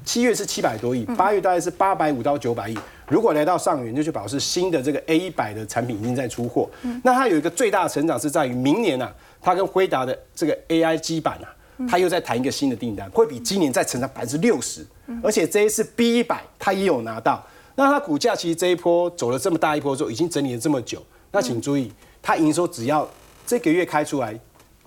[0.03, 2.75] 七月是七百多亿，八月大概是八百五到九百亿，
[3.07, 6.69] 如果来到上元，就去表示新的这个 A 一百的产品已经在出货，
[7.03, 11.47] 那它有一个最大的成长是在于明年啊，它跟辉达的这个 AI 基板啊，
[11.89, 14.85] 它又在谈一个新的订单，会比今年再成长百分之六十，
[15.23, 17.45] 而且这一次 B 一百它也有拿到。
[17.75, 21.01] 那它股价其实这一波走了这么大一波之后，已经整理了这么久。
[21.31, 21.91] 那请注意，
[22.21, 23.07] 它营收只要
[23.45, 24.37] 这个月开出来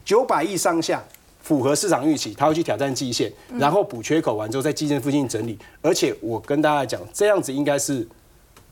[0.04, 1.02] 九百亿上下，
[1.42, 5.58] 符合市场预期，它会去挑战季线，然后补缺口完之后，在季线附近整理。
[5.82, 8.06] 而且我跟大家讲，这样子应该是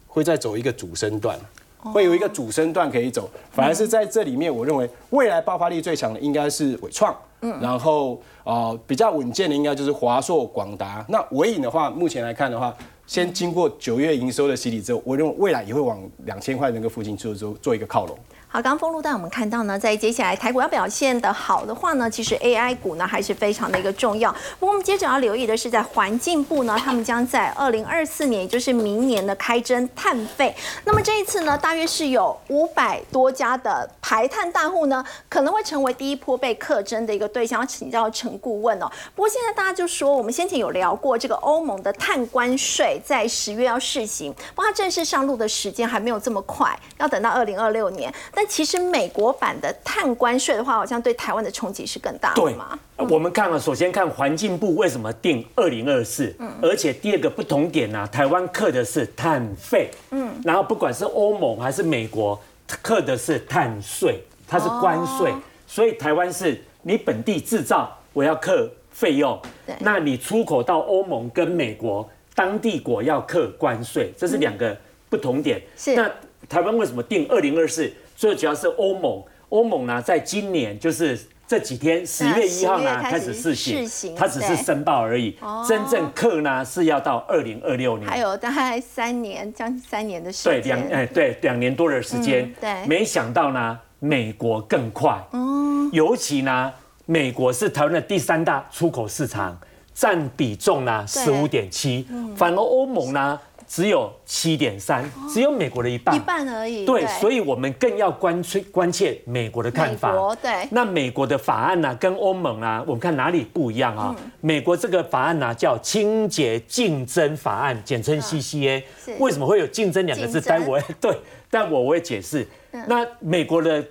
[0.06, 1.38] 会再走一个主升段，
[1.78, 3.28] 会有一个主升段可以走。
[3.50, 11.04] 反而是在这里面，我认为未来爆发力最强的应该是伟创，嗯，然后啊比较稳健的应该就是华硕、广达。
[11.08, 12.74] 那伟影的话，目前来看的话。
[13.08, 18.14] 先经过九月营收的洗礼之后，我认为未来也会往两千块那个附近做做做一个靠拢。
[18.50, 24.34] 好，刚刚封路带我们看到呢，在接下来台股要表现的好的话呢，其实 AI 股呢还是非常的一个重要。
[24.58, 30.56] 不过我们接着要留意的是，在环境部呢，他们将在二零二四年，也就是明年的开征碳费。
[30.86, 37.60] 那么这一次呢，大约是有五百多家的排碳大户呢，可能会成为第一波被课征的一个对象。
[37.60, 38.90] 要请教陈顾问哦。
[39.14, 48.10] 不过现在大家就说，我们先前有聊过这个欧盟的碳关税在十月要试行，不过它正式上路的时间还没有这么快，要等到二零二六年。
[48.38, 52.78] 但其实美国版的碳关税的话，好像对台湾的冲击是更大的吗？
[52.96, 62.40] 我们看了，首先看环境部为什么定二零二四，而且第二个不同点呢，台湾课的是碳费，嗯，然后不管是欧盟还是美国
[62.80, 65.34] 课的是碳税，它是关税，
[65.66, 69.36] 所以台湾是你本地制造，我要课费用，
[69.80, 74.76] 那你出口到欧盟跟美国当地国要课关税，这是两个
[75.10, 75.60] 不同点。
[75.76, 75.96] 是。
[75.96, 76.08] 那
[76.48, 77.92] 台湾为什么定二零二四？
[78.18, 85.38] 最主要是欧盟，欧盟呢，在今年就是这几天十月一号呢开始试行，它只是申报而已。
[85.68, 90.60] 真正课呢是要到二零二六年，还有大概三年，将近三年的时间。
[90.60, 92.52] 对，两哎对两年多的时间。
[92.60, 95.16] 对，没想到呢，美国更快。
[95.30, 96.72] 哦，尤其呢，
[97.06, 99.56] 美国是台湾的第三大出口市场，
[99.94, 102.04] 占比重呢十五点七，
[102.36, 103.38] 反而欧盟呢。
[103.68, 106.86] 只有七点三，只有美国的一半，一半而已。
[106.86, 110.10] 对，所以我们更要关切关切美国的看法。
[110.40, 110.66] 对。
[110.70, 114.16] 那美国的法案呢，跟欧盟啊，我们看哪里不一样啊？
[114.40, 118.82] 美国这个法案呢，叫清洁竞争法案，简称 CCA。
[119.18, 120.40] 为什么会有竞争两个字？
[120.40, 121.14] 待会 对，
[121.50, 122.48] 但我会解释。
[122.86, 123.84] 那美国的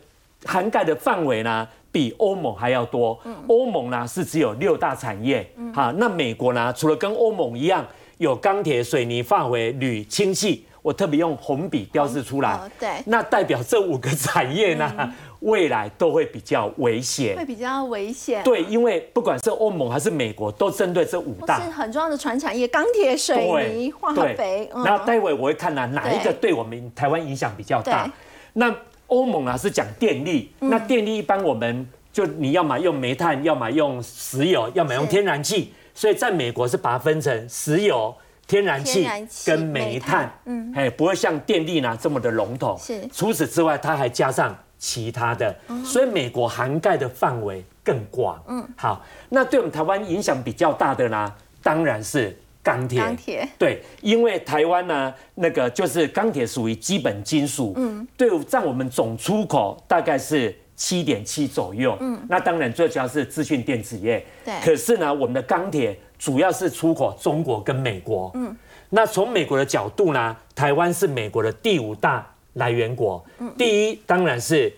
[0.43, 3.19] 涵盖的范围呢，比欧盟还要多。
[3.47, 5.47] 欧盟呢是只有六大产业。
[5.71, 7.85] 好，那美国呢，除了跟欧盟一样。
[8.17, 12.59] 有钢铁、水泥、化肥、铝、氢气，我特别用红笔标示出来。
[12.79, 17.37] 对，那代表这五个产业呢，未来都会比较危险。
[17.37, 18.43] 会比较危险。
[18.43, 24.69] 对，因为不管是欧盟还是美国，都针对这五大是很重要的传产业，钢铁、水泥、化肥。
[24.73, 28.11] 那待会我会看呢，哪一个对我们台湾影响比较大？
[28.53, 28.75] 那
[29.05, 35.71] 欧盟啊是讲电力，那电力一般我们就你要么用煤炭，要么用石油，要么用天然气。
[35.97, 38.13] 所以在美国是把它分成石油、
[38.45, 39.03] 天然气
[39.43, 42.77] 跟煤炭，嗯，哎，不会像电力呢这么的笼统。
[42.77, 43.09] 是。
[43.11, 48.39] 除此之外，它还加上其他的，所以美国涵盖的范围更广。
[48.47, 48.63] 嗯。
[48.75, 51.33] 好，那对我们台湾影响比较大的呢，
[51.63, 52.99] 当然是钢铁。
[52.99, 53.49] 钢铁。
[53.57, 57.73] 对，因为台湾呢，那个就是钢铁属于基本金属。
[57.75, 58.07] 嗯。
[58.15, 60.55] 对，占我们总出口大概是。
[60.77, 64.53] 七点七左右，嗯，那当然最主要是资讯电子业，对。
[64.63, 68.55] 可是呢，我们的钢铁主要是出口中国跟美国，嗯。
[68.91, 73.51] 那从美国的角度呢，台湾是美国的第五大来源国，嗯。
[73.57, 74.71] 第一当然是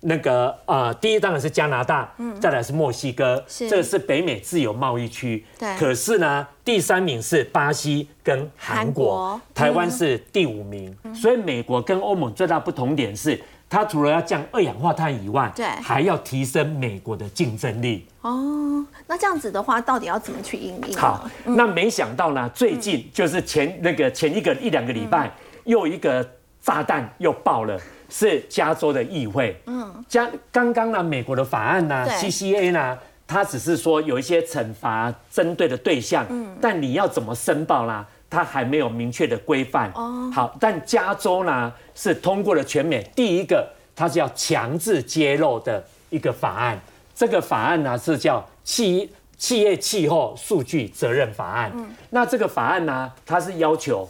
[0.00, 2.38] 那个呃，第一当然是加拿大，嗯。
[2.40, 3.70] 再来是墨西哥，是。
[3.70, 5.76] 这是北美自由贸易区，对。
[5.78, 13.40] 可是呢，第三名是巴西跟韩国，台湾是第五名，所以美国跟欧盟最大不同点是。
[13.68, 18.06] 它除了要降二氧化碳以外，对，还要提升美国的竞争力。
[18.22, 20.94] 哦，那这样子的话，到底要怎么去应对？
[20.96, 25.30] 好，那没想到呢，最近就是前那个前一个一两个礼拜，
[25.64, 26.28] 又一个
[26.60, 27.76] 炸弹又爆了，
[28.08, 29.60] 是加州的议会。
[29.66, 38.06] 嗯，加刚刚呢，美国的法案呢，CCA 呢，它只是说有一些惩罚针对的对象，嗯，但你要怎么申报呢？
[38.28, 40.30] 它还没有明确的规范哦。
[40.32, 46.78] 好，但加州呢是通过了全美第一个，它是要强制揭露的一个法案。
[47.14, 51.70] 这个法案呢是叫企企业气候数据责任法案。
[51.74, 51.88] 嗯。
[52.10, 54.08] 那这个法案呢，它是要求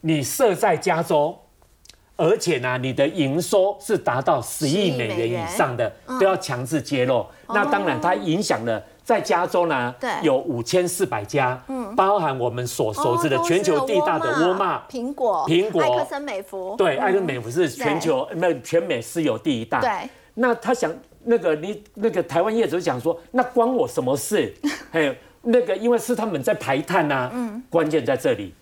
[0.00, 1.38] 你设在加州，
[2.16, 7.24] 而且呢你的营收是达到十亿美元以上的，都要强制揭露。
[7.48, 8.82] 那当然，它影响了。
[9.06, 19.80] 在加州呢，有五千四百家，嗯，包含我们所熟知的全球第一大的沃尔玛、苹果、苹果、艾克森美孚，对，艾克森美孚是全球那全美私有第一大。
[19.80, 24.52] 对，那他想那个你那个台湾业者讲说，那关我什么事？
[24.90, 28.52] 还有那个因为是他们在排碳呐，嗯，关键在这里。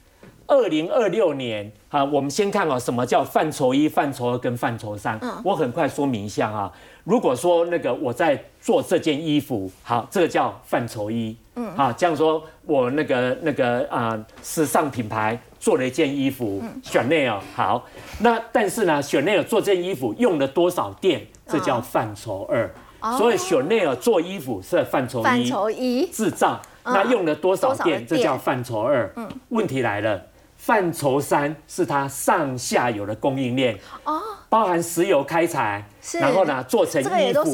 [0.47, 5.19] 二零二六年，好，我们先看哦，什么叫范畴一、范畴二跟范畴三？
[5.23, 6.71] 嗯，我很快说明一下啊。
[7.05, 17.85] 如果说那个我在做这件衣服，好，这个叫范畴一，嗯，好，这样说我那个那个啊，时尚品牌做了一件衣服，选内尔，好，
[18.21, 21.27] 那但是呢，选内尔做这件衣服用了多少电？
[21.47, 22.71] 这叫范畴二。
[23.19, 28.07] 所以选内尔做衣服是范畴一，范畴一制造，那用了多少电？
[28.07, 29.13] 这叫范畴二。
[29.17, 30.19] 嗯，问题来了。
[30.65, 37.45] 范畴三是它上下游的供应链哦，包含石油开采，然后呢做成衣服，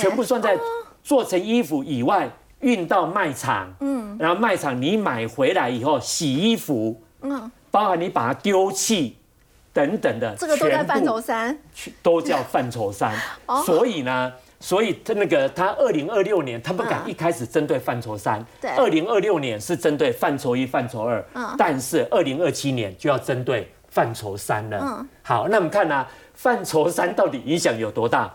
[0.00, 0.58] 全部算在
[1.04, 9.16] 做成衣服以外，运到卖场，嗯，然后卖场你买回来以后洗衣服，嗯，包含你把它丢弃
[9.72, 11.56] 等等的，这个都在范畴三，
[12.02, 13.16] 都叫范畴三，
[13.64, 14.32] 所以呢。
[14.62, 24.78] 所以他那个他二零二六年他不敢一开始针对范畴三，对，二零二六年是针对范畴一、范畴二，嗯，但是二零二七年就要针对范畴三了。
[24.82, 28.30] 嗯，好，那我们看呢，范畴三到底影响有多大？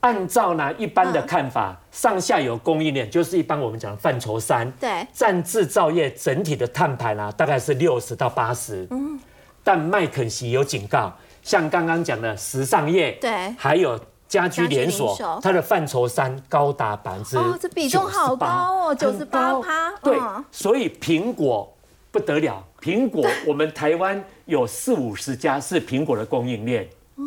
[0.00, 9.20] 按照呢一般的看法，上下游供应链就是一般我们讲的范畴三，对，占制造业整体的碳排呢大概是六十到八十，嗯，
[9.62, 14.00] 但麦肯锡有警告，像刚刚讲的时尚业，对，还有。
[14.28, 19.92] 家居连锁，它的范畴三高达百分之哦，这比重好高哦，九十八趴。
[20.02, 20.18] 对，
[20.50, 21.72] 所以苹果
[22.10, 26.88] 不得了，苹果我们台湾有四五十家是苹果的供应链。
[27.16, 27.22] 哦，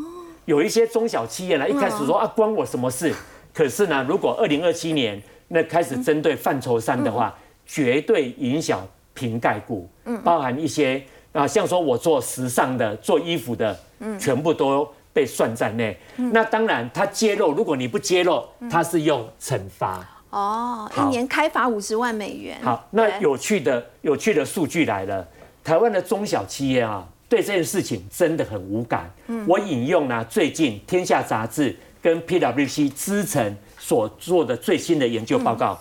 [0.46, 3.14] 有一些中小企业呢，一开始说啊，关我什么事？
[3.54, 7.34] 可是呢，如果二零二七年那开始针对范畴三的话，
[7.66, 9.88] 绝对影响瓶盖股，
[10.24, 13.78] 包含一些啊，像说我做时尚的、做衣服的，
[14.20, 14.88] 全部都
[15.20, 15.98] 被算在内。
[16.16, 20.08] 那当然，他揭露，如果你不揭露，他是用惩罚。
[20.30, 22.58] 哦，一年开罚五十万美元。
[22.62, 25.28] 好，那有趣的有趣的数据来了，
[25.62, 29.12] 台湾的中小企业啊，对这件事情真的很无感。
[29.46, 35.74] 我引用呢，最近《天下》杂志跟 PwC 资诚所做的最新的研究报告，《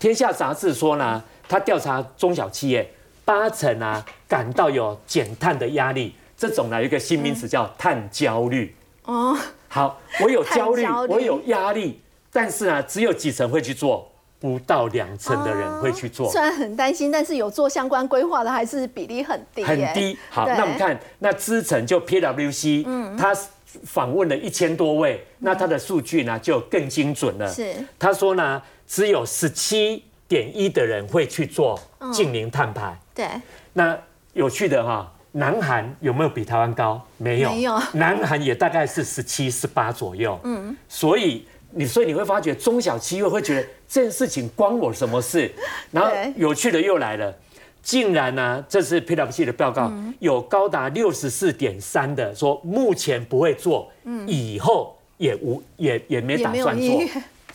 [0.00, 2.90] 天下》杂志说呢，他调查中小企业，
[3.26, 8.74] 八成啊感到有减碳的压力，这种呢有一个新名词叫碳焦虑。
[9.10, 9.36] 哦，
[9.68, 12.00] 好，我有焦虑，我有压力。
[12.32, 14.08] 但是呢，只有几成会去做，
[14.38, 16.30] 不到两成的人会去做。
[16.30, 19.64] 虽然很担心，但是有做相关规划的还是比例很低。
[19.64, 20.16] 很低。
[20.30, 23.36] 好，那我们看那资诚就 PwC，嗯，他
[23.84, 27.52] 访问了一千多位，那他的数据呢就更精准了。
[27.52, 27.74] 是。
[27.98, 31.76] 他说呢，只有十七点一的人会去做
[32.12, 32.96] 近零碳排。
[33.12, 33.26] 对。
[33.72, 33.98] 那
[34.34, 37.00] 有趣的哈，南韩有没有比台湾高？
[37.18, 37.50] 没有。
[37.50, 37.80] 没有。
[37.92, 40.38] 南韩也大概是十七、十八左右。
[40.44, 40.76] 嗯。
[40.88, 41.46] 所以。
[41.72, 45.48] 你所以你会发觉中小企业会觉得这件事情关我什么事？
[45.92, 47.32] 然后有趣的又来了，
[47.80, 53.88] 竟然呢，这是 PwC 的报告，有高达六十四点三的说目前不会做，
[54.26, 57.00] 以后也无也也没打算做。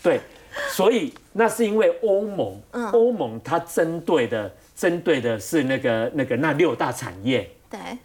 [0.02, 0.22] 对，
[0.70, 2.58] 所以那是因为欧盟，
[2.94, 7.52] 欧盟它针对的针对的是那个那个那六大产业。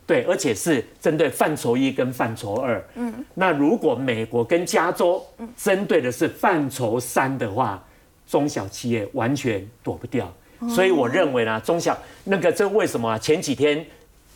[0.06, 2.82] 对，而且是针对范畴一跟范畴二。
[2.94, 5.24] 嗯，那如果美国跟加州
[5.56, 7.82] 针对的是范畴三的话，
[8.26, 10.32] 中小企业完全躲不掉。
[10.68, 13.18] 所以我认为呢，中小那个这为什么啊？
[13.18, 13.84] 前几天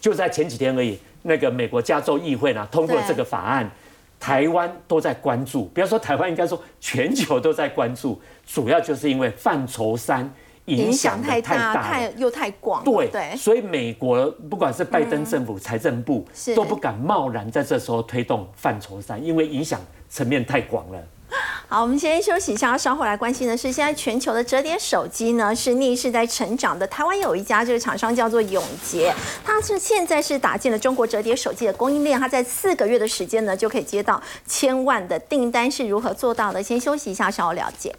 [0.01, 3.71] 就在前几天而已，那个美国加州议会呢通过这个法案，
[4.19, 5.67] 台湾都在关注。
[5.67, 10.33] 不要说台湾，应该说全球都在关注，主要就是因为范畴三。
[10.67, 12.83] 影响太大，太又太广。
[12.85, 20.99] 对对，所以美国不管是拜登政府、财政部都不敢贸然在这时候推动范畴三，因为影响层面太广了。
[21.67, 26.87] 好，我们先休息一下，稍后来关心的是，现在全球的折叠手机呢是逆势在成长的。
[26.87, 29.13] 台湾有一家这个厂商叫做永杰，
[29.45, 36.63] 它是现在是打进了中国折叠手机的供应链，它在四个月的时间呢就可以接到千万的订单，是如何做到的？
[36.63, 37.93] 先休息一下，稍后了解。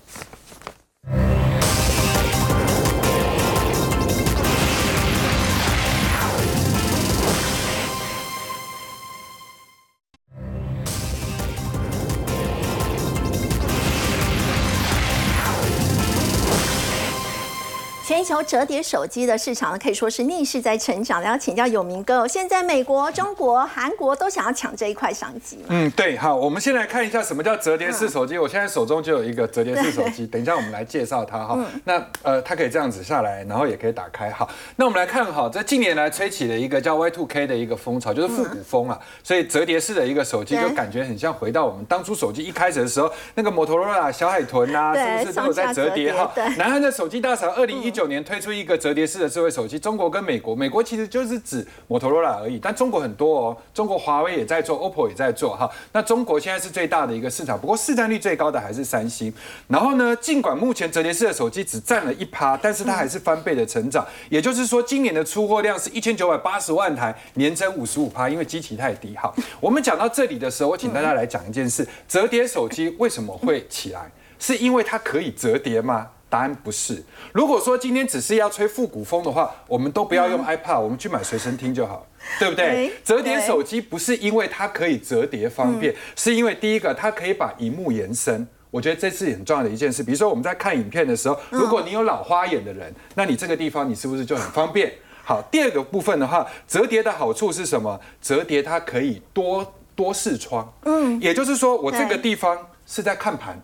[18.26, 21.22] 球折叠手机的市场呢可以说是逆势在成长。
[21.22, 25.64] 然后请教有明哥，现在美国、中国、韩国都想要抢这一块商机。
[25.68, 28.38] 嗯，对，好，我们先来看一下什么叫折叠式手机。
[28.38, 31.58] 我现在手中就有一个折叠式手机， 等一下我们来介绍它哈。
[31.84, 34.32] 那呃，它可以这样子下来，然后也可以打开。
[34.32, 39.00] 好，那我们来看哈，在近年来吹起了一个叫 Y2K 的一个风潮，就是复古风啊。
[39.24, 46.32] 所以折叠式的一个手机就感觉很像回到我们当初手机一开始的时候，那个摩托罗拉小海豚啊，是不是都有在折叠哈？
[46.58, 55.70] 南韩的手机大厂二零一九年推出一个折叠式的智慧手机，中国跟美国，美国其实就是指摩托罗拉而已，但中国很多哦，中国华为也在做，OPPO 也在做哈。
[55.92, 59.34] 那中国现在是最大的一个市场，不过市占率最高的还是三星。
[59.68, 64.06] 然后呢，尽管目前折叠式的手机只占了一趴，但是它还是翻倍的成长。
[64.30, 69.16] 也就是说，今年的出货量是一千九百八十万台，年增五十五趴，因为机器太低。
[69.16, 74.12] 哈，我们讲到这里的时候，我请大家来讲一件事：折叠手机为什么会起来？
[74.38, 76.08] 是因为它可以折叠吗？
[76.30, 77.04] 答案不是。
[77.32, 82.06] 如果说今天只是要吹复古风的话，我们都不要用 iPad，我们去买随身听就好，
[82.40, 82.92] 对不对？
[83.04, 88.48] 折叠手机不是因为它可以折叠方便，是因为第一个它可以把荧幕延伸。
[88.72, 90.04] 我觉得这是很重要的一件事。
[90.04, 94.92] 比如说我们在看影片的时候，如果你有老花眼的人，那你这个地方你是不是就很方便？
[95.24, 98.00] 好，第二个部分的话，折叠的好处是什么？
[98.22, 103.60] 折叠它可以多多视窗，嗯，也就是说我这个地方是在看盘。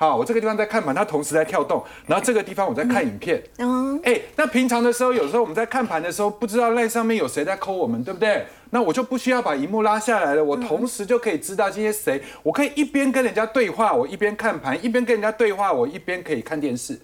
[0.00, 3.42] 好，我这个地方在看盘，它同时在跳动，然后这个地方我在看影片。
[3.58, 8.46] 嗯，哎，那平常的时候，有时候我们在看盘的时候，不知道那上面有谁在抠我们，对不对？
[8.70, 16.98] 那我就不需要把荧幕拉下来了，我同时就可以知道今天谁，我可以一边跟人家对话，我一边看盘，一边跟人家对话，我一边可以看电视。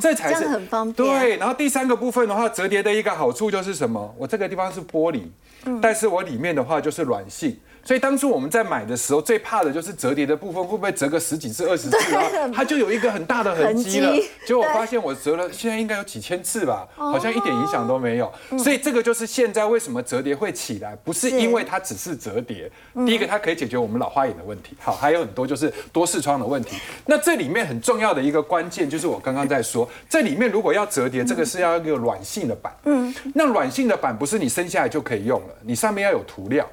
[0.00, 1.08] 这才是很方便。
[1.08, 4.14] 对，然后第三个部分的话，折叠的一个好处就是什么？
[4.16, 5.22] 我这个地方是玻璃，
[5.82, 7.58] 但是我里面的话就是软性。
[7.86, 12.50] 所以当初我们在买的时候，最怕的就是折叠的部分会不会折个十几次、二十次啊？
[12.52, 14.12] 它就有一个很大的痕迹了。
[14.44, 18.32] 结果我发现我折了，现在应该有几千次吧，好像一点影响都没有。
[18.58, 22.68] 所以这个就是现在为什么折叠会起来，不是因为它只是折叠。
[23.06, 24.76] 第一个，它可以解决我们老花眼的问题。
[24.80, 26.76] 好，还有很多就是多视窗的问题。
[27.06, 32.76] 那这里面很重要的一个关键就是我刚刚在说，这里面如果要折叠，这个是要一个软性的板。
[32.84, 36.68] 嗯，那软性的板不是你生下来就可以用了，你上面要有涂料。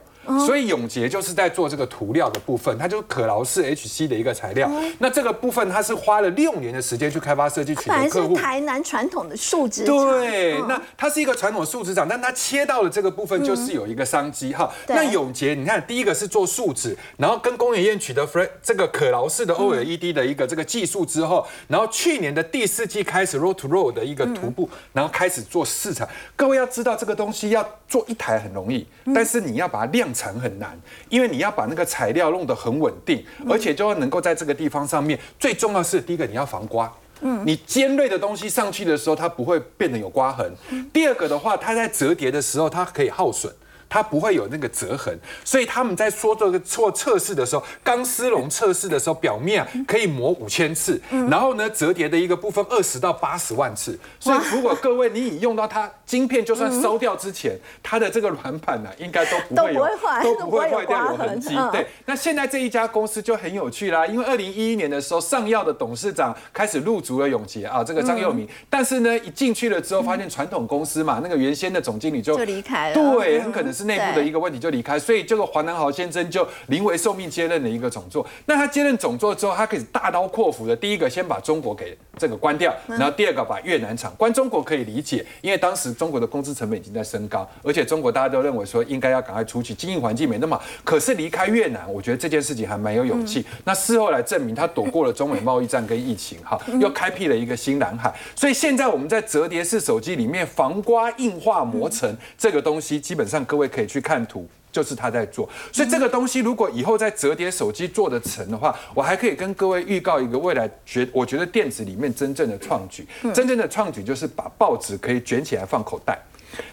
[0.45, 4.69] 所以永杰就是在做这个涂料的部分，它就是可劳式 HC 的一个材料。
[4.99, 8.35] 那这个部分它是花了六年的时间去开发设计，取得客户。
[8.35, 14.71] 台南传统的树脂对，那它是一个传统树脂厂，但它切到了这个部分就是有一个商机哈。
[14.87, 26.07] 那永杰，你看第一个是做树脂，然后跟工研院取得 Fre 这个可劳式的 OLED 的一个这个技术之后，然后去年的第四季开始 Roll to Roll 的一个徒步，然后开始做市场。
[26.37, 30.12] 各位要知道这个东西要做一台很容易，但是你要把它量。
[30.13, 35.19] 成很难，因为你要把那个材料弄得很稳定，而且就要能够在这个地方上面。
[35.39, 36.91] 最重要是第一个，你要防刮。
[37.21, 40.51] 嗯，你尖锐的东西上去的时候，它不会变得有刮痕。
[40.91, 43.53] 第二个的话，它在折叠的时候，它可以耗损。
[43.93, 45.15] 它不会有那个折痕，
[45.45, 53.95] 所以他们在说这个做测试的时候，钢丝绒测试的时候，表面可以磨五千次，然后呢，折叠的一个部分二十到八十万次。
[54.19, 59.87] 所以如果各位你已用到它晶片，就算烧掉之前，它的这个软板呢，应该都不会有
[60.23, 61.55] 都不会坏掉有痕迹。
[61.71, 73.82] 对，那现在这一家公司就很有趣啦，因为二零一一年的时候，上药的董事长开始入主了永杰啊，这个张佑明，但是呢，一进去了之后，发现传统公司嘛，那个原先的总经理就就离开了，对，很可能是。
[73.85, 78.25] 内部的一个问题就离开，所以这个黄南豪先生就临危受命接任了一个总座。
[78.45, 84.31] 那他接任总座之后，他可以大刀阔斧的，第一个先把中国给这个关掉，然后第二个把越南厂关。
[84.33, 90.63] 中国可以理解，因为当时中国的工资成本已经在升高，而且中国大家都认为说应该要赶快出去，经营环境没那么好。
[90.83, 93.45] 可是离开越南，我觉得这件事情还蛮有勇气。
[93.65, 98.13] 那事后来证明，他躲过了中美贸易战跟疫情， 哈，又开辟了一个新蓝海。
[98.35, 103.63] 所以现在我们在折叠式手机里面防刮硬化磨层这个东西，基本上各位。
[103.73, 105.49] 可以去看图，就是他在做。
[105.71, 116.19] 所以这个东西如果以后在折叠手机做得成的话，我还可以跟各位预告一个未来觉，我觉得电子里面真正的创举，真正的创举就是把报纸可以卷起来放口袋。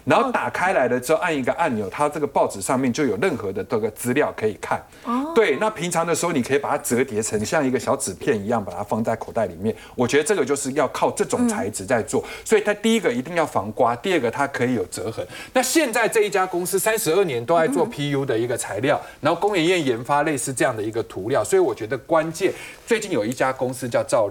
[0.05, 4.83] 然后打开来了之后，按一个按钮，它这个报纸上面就有任何的这个资料可以看。
[5.05, 9.75] 哦，对，那平常的时候你可以把它折叠成像一个小纸片一样，把它放在口袋里面。
[9.95, 15.25] 我觉得这个就是要靠这种材质在做，所以它第一个一定要防刮，第二个它可以有折痕。
[15.53, 22.53] 那现在这一家公司三十二年都在做 PU 的一个材料，然后工研院研发类似这样的一个涂料，所以我觉得关键
[22.85, 24.27] 最近有一家公司叫兆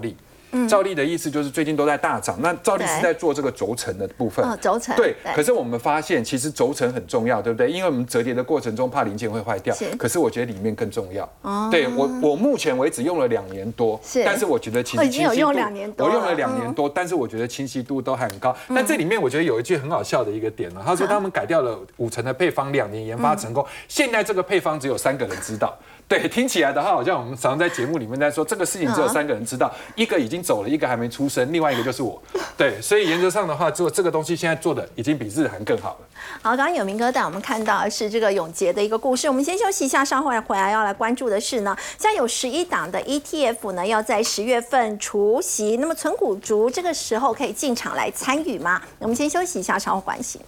[0.51, 0.67] 利。
[0.67, 4.45] 兆利的意思就是最近都在大涨，那照例是在做这个轴承的部分。
[4.59, 7.69] 轴承对，可是我们发现其实轴承很重要，对不对？
[7.69, 9.75] 因为我们折叠的过程中怕零件会坏掉。
[9.97, 11.27] 可是我觉得里面更重要。
[11.41, 11.69] 哦。
[11.71, 14.23] 对我，我目前为止用了两年多，是。
[14.23, 18.55] 但是我觉得其实清晰度，我用两年多，我用了两年多，但是我觉得清晰度都还很高。
[18.69, 25.77] 但这里面我觉得有一句很好笑的一个点呢，他说他们改掉了五层的配方，两年研发成功，现在这个配方只有三个人知道。
[26.11, 32.21] 对，听起来的话，好像我们常常在节目里面在说，这个事情只有三个人知道，一个已经走了，一个还没出生，另外一个就是我。
[32.57, 36.07] 对，所以原则上的话，做这个东西现在做的已经比日韩更好了。
[36.41, 48.81] 好，刚刚有明哥带我们看到的是这个永杰的一个故事，我们先休息一下，稍后回来要来关注的是呢，现在有十一档的 ETF 呢，要在十月份除息，那么存股族这个时候可以进场来参与吗？
[48.99, 50.41] 我们先休息一下，稍后关心。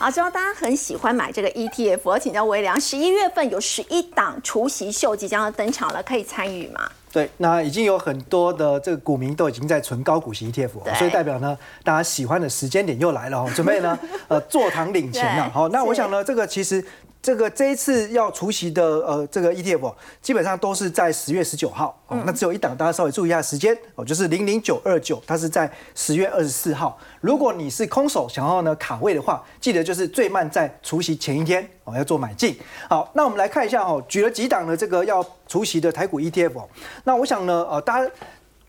[0.00, 6.90] 好，知道大家很喜欢买这个 ETF，我请教微良，十一月份有十一档除夕秀即将要登场了，可以参与吗？
[7.12, 13.98] 对，那已经有很多的这个股民都已经在存高股息 ETF，所以代表呢，大家喜欢的时间点又来了哦，准备呢，
[14.28, 15.50] 呃，坐堂领钱了。
[15.50, 16.82] 好，那我想呢，这个其实。
[17.22, 26.98] 这个这一次要除息的呃，这个 ETF 基本上都是在十月十九号哦，那只有一档，大家稍微注意一下时间哦，就是零零九二九，它是在十月二十四号。
[27.20, 32.56] 如果你是空手想要呢卡位的话，记得就是最慢在除息前一天哦要做买进。
[32.88, 36.64] 好，那我们来看一下哦，举了几档的这个要除息的台股 ETF，
[37.04, 38.10] 那我想呢，呃，大家。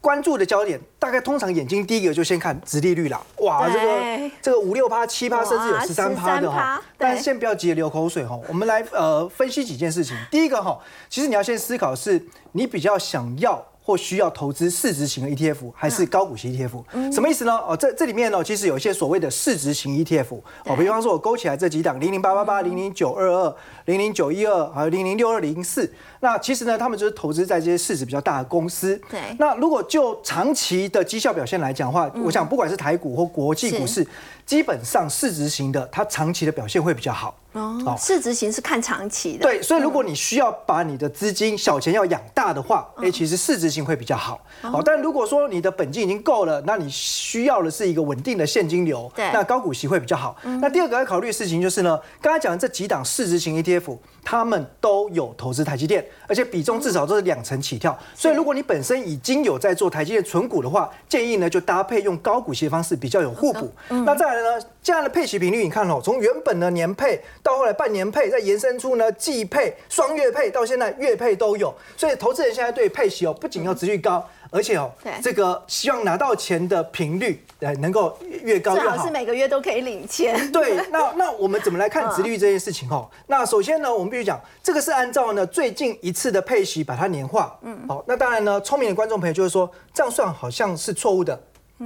[0.01, 6.81] 关注的焦点大概通常眼睛第一个就先看殖利率啦，哇，这个这个五六趴、七趴，甚至有十三趴的哈。
[6.97, 10.17] 但是先不要急着流口水哈，我们来呃分析几件事情。
[10.31, 13.63] 第一个哈，其实你要先思考是，你比较想要。
[13.91, 17.11] 或需要投资市值型的 ETF 还是高股息 ETF？
[17.11, 17.53] 什么意思呢？
[17.57, 25.91] 哦，这这里面呢，其实有一些所谓的市值型 ETF 哦，比方说我勾起来这几档零零八八八、零零九二二、零零九一二，还有零零六二零四。
[26.21, 28.95] 那其实呢，他们就是投资在这些市值比较大的公司。
[29.09, 29.19] 对。
[29.37, 34.07] 那如果就长期的绩效表现来讲的话，我想不管是台股或国际股市，
[34.51, 37.37] 基本上市值型的它长期的表现会比较好。
[37.53, 39.39] 哦，市值型是看长期的。
[39.39, 44.39] 对，所以如果你需要把你的资金小钱要养大的话，哎，其实市值型会比较好。
[44.61, 50.37] 好，但如果说你的本金已经够了，那你需要的是一个稳定的现金流，对，那高股息会比较好。
[50.61, 57.97] 那第二个要考虑的事情就是呢，刚才讲的这几档市值型 ETF，他们都有投资台积电，而且比重至少都是两成起跳。
[58.15, 63.69] 所以如果你本身已经有在做台积电存股的话，建议呢就搭配用高股息的方式比较有互补。
[63.89, 67.21] 那再来呢，这样的配息频率，你看哦，从原本的年配。
[67.43, 71.73] 到后来半年配，再延伸出呢季配、双月配，到现在月配都有。
[71.97, 79.03] 所以投资人现在对配息哦，不仅要值率高，而且哦，这个希望拿到钱的频率，呃，能够越高越好。
[79.05, 80.51] 是每个月都可以领钱。
[80.51, 83.09] 对，那那我们怎么来看 值率这件事情哦？
[83.27, 87.57] 那首先呢，我们必须讲，这个是按照呢最近一次的配息把它年化。
[87.61, 91.39] 嗯，好，那当然呢，聪明的观众朋友就会说，这样算好像是错误的。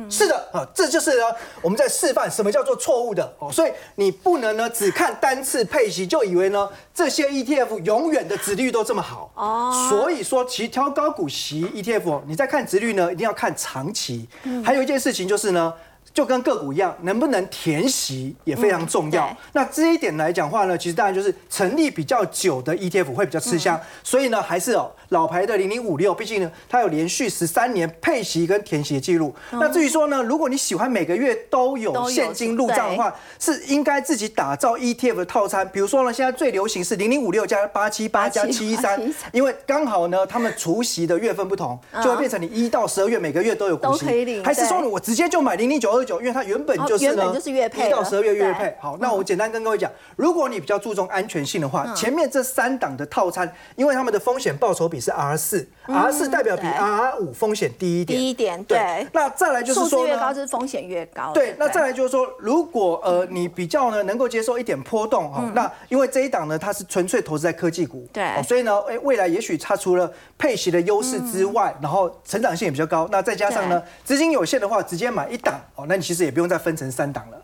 [0.09, 1.23] 是的，啊，这就是呢，
[1.61, 14.27] 我们在示范什么叫做错误的哦，所以你不能呢只看单次配息就以为呢这些 ETF 永远的值率都这么好哦，所以说其实挑高股息 ETF，你在看值率呢一定要看长期，
[14.63, 15.73] 还有一件事情就是呢。
[16.15, 19.29] 就跟个股一样，能不能填息也非常重要。
[19.51, 23.77] 那这一点来讲话呢，其实当然就是成立比较久的 ETF 会比较吃香。
[24.01, 29.35] 所以呢，还是哦老牌的零零五六，毕竟呢它有连续十三年配息跟填息的记录。
[29.51, 35.69] 那至于说呢，如果你喜欢每个月都有现金入账的话，是应该自己打造 ETF 的套餐。
[35.73, 38.97] 比如说呢，现在最流行是零零五六加八七八加七一三，
[39.33, 44.05] 因为刚好呢他们除息的月份不同，就会变成你一到十二月每个月都有股息。
[44.45, 46.04] 还是说我直接就买零零九二。
[46.19, 47.33] 因为它原本就是呢，
[47.75, 48.75] 一到十二月月配。
[48.79, 58.19] 好，那我简单跟各位讲，如果你比较注重安全性的话，前面这三档的套餐，因为他们的风险报酬比是 R 四，R 四代表比 R 五风险低一点。
[58.19, 59.07] 低一点，对。
[59.11, 61.31] 那再来就是说，数字越高，就是风险越高。
[61.33, 75.94] 对，那再来就是说，如果呃你比较呢能够接受一点波动哈，那因为这一档呢它是纯粹投资在科技股，对，所以呢，哎，未来也许它除了配息的优势之外，然后成长性也比较高，那再加上呢资金有限的话，直接买一档哦，那。
[76.01, 77.41] 其实也不用再分成三档了。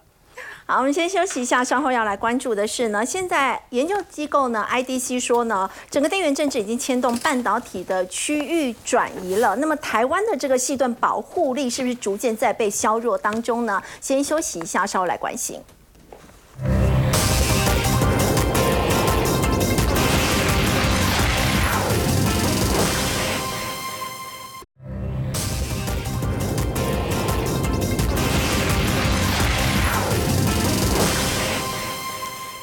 [0.68, 9.56] 好，我们先休息一下，稍后要来关注的是呢，现在研究机构呢，IDC 说呢，整个电源政治已经牵动半导体的区域转移了。
[9.58, 13.82] 那么台湾的这个细盾保护力是不是逐渐在被削弱当中呢？
[13.99, 15.60] 先休息一下，稍后来关心。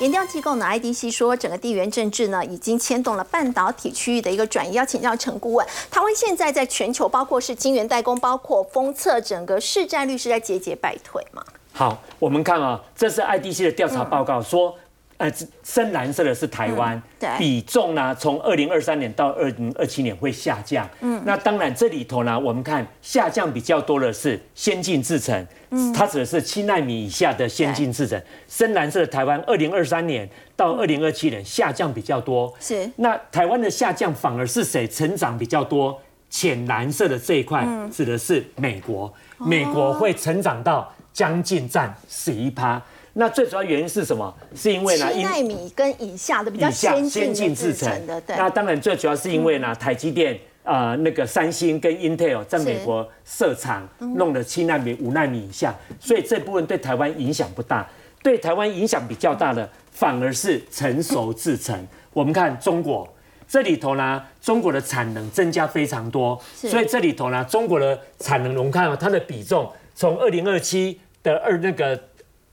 [0.00, 4.74] 研调机构呢，IDC 说，整个地缘政治呢，已经牵动了半导体区域的一个转移。
[4.74, 11.42] 要请教陈顾问，台湾现在在全球，包括是晶圆代工，包括封测，整个市占率是在节节败退吗？
[11.72, 14.76] 好，我们看啊，这是 IDC 的调查报告说。
[15.18, 15.30] 呃，
[15.64, 17.00] 深蓝色的是台湾，
[17.36, 20.88] 比重呢，从二零二三年到二零二七年会下降。
[21.00, 28.20] 嗯，那当然这里头呢，我们看下降比较多的是先进制程，嗯，它指的是七纳米以下的先进制程。
[28.48, 32.54] 深蓝色的台湾，二零二三年到二零二七年下降比较多。
[32.60, 36.00] 是，那台湾的下降反而是谁成长比较多？
[36.30, 42.80] 浅蓝色的这一块指的是美国，美国会成长到将近占十一趴。
[43.18, 44.32] 那最主要原因是什么？
[44.54, 48.20] 是因为呢，七纳米跟以下的比较先进制成的。
[48.20, 48.36] 对。
[48.36, 57.84] 那当然最主要是因为呢，台积电啊，那个三星跟 Intel 在美国设厂，弄了七纳米、五纳米以下，所以这部分对台湾影响不大。
[58.22, 61.76] 对台湾影响比较大的，反而是成熟制成。
[62.12, 63.08] 我们看中国
[63.48, 72.00] 这里头呢，中国的产能增加非常多，所以这里头呢，中国的产能，我们看它的比重从二零二七的二那个。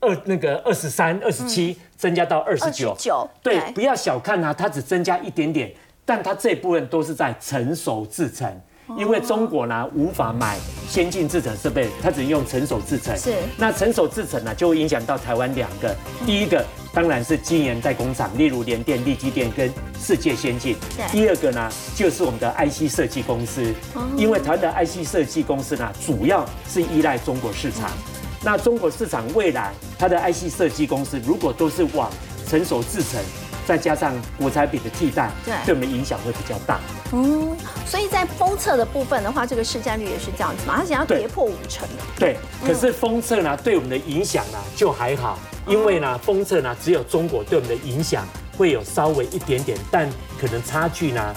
[0.00, 2.96] 二那个二十三、二十七增加到二十九，
[3.42, 5.72] 对，不要小看它，它只增加一点点，
[6.04, 8.48] 但它这部分都是在成熟制成，
[8.98, 13.16] 因为中国呢无法买先进制程设备，它只能用成熟制程。
[13.16, 15.94] 是，那成熟制程呢就会影响到台湾两个，
[16.26, 20.76] 第一个当然是晶圆代工厂，例如联电、力积电跟世界先进。
[21.10, 23.74] 第二个呢就是我们的 IC 设计公司，
[24.16, 27.90] 因为台湾的 IC 设计公司呢主要是依赖中国市场。
[28.42, 32.10] 那中国市场未来它的 IC 设计公司如果都是往
[32.48, 33.20] 成熟制程，
[33.66, 36.78] 再加上国产品的替代，对对我们影响会比较大。
[37.12, 42.04] 嗯，所以在封测的部分的话，这个市占率也是这样子嘛，它想要跌破五成的。
[42.18, 48.24] 对，可是封测呢，对我们的影响呢就还好，因为呢，封测呢只有中国对我们的影响
[48.56, 50.08] 会有稍微一点点，但
[50.40, 51.34] 可能差距呢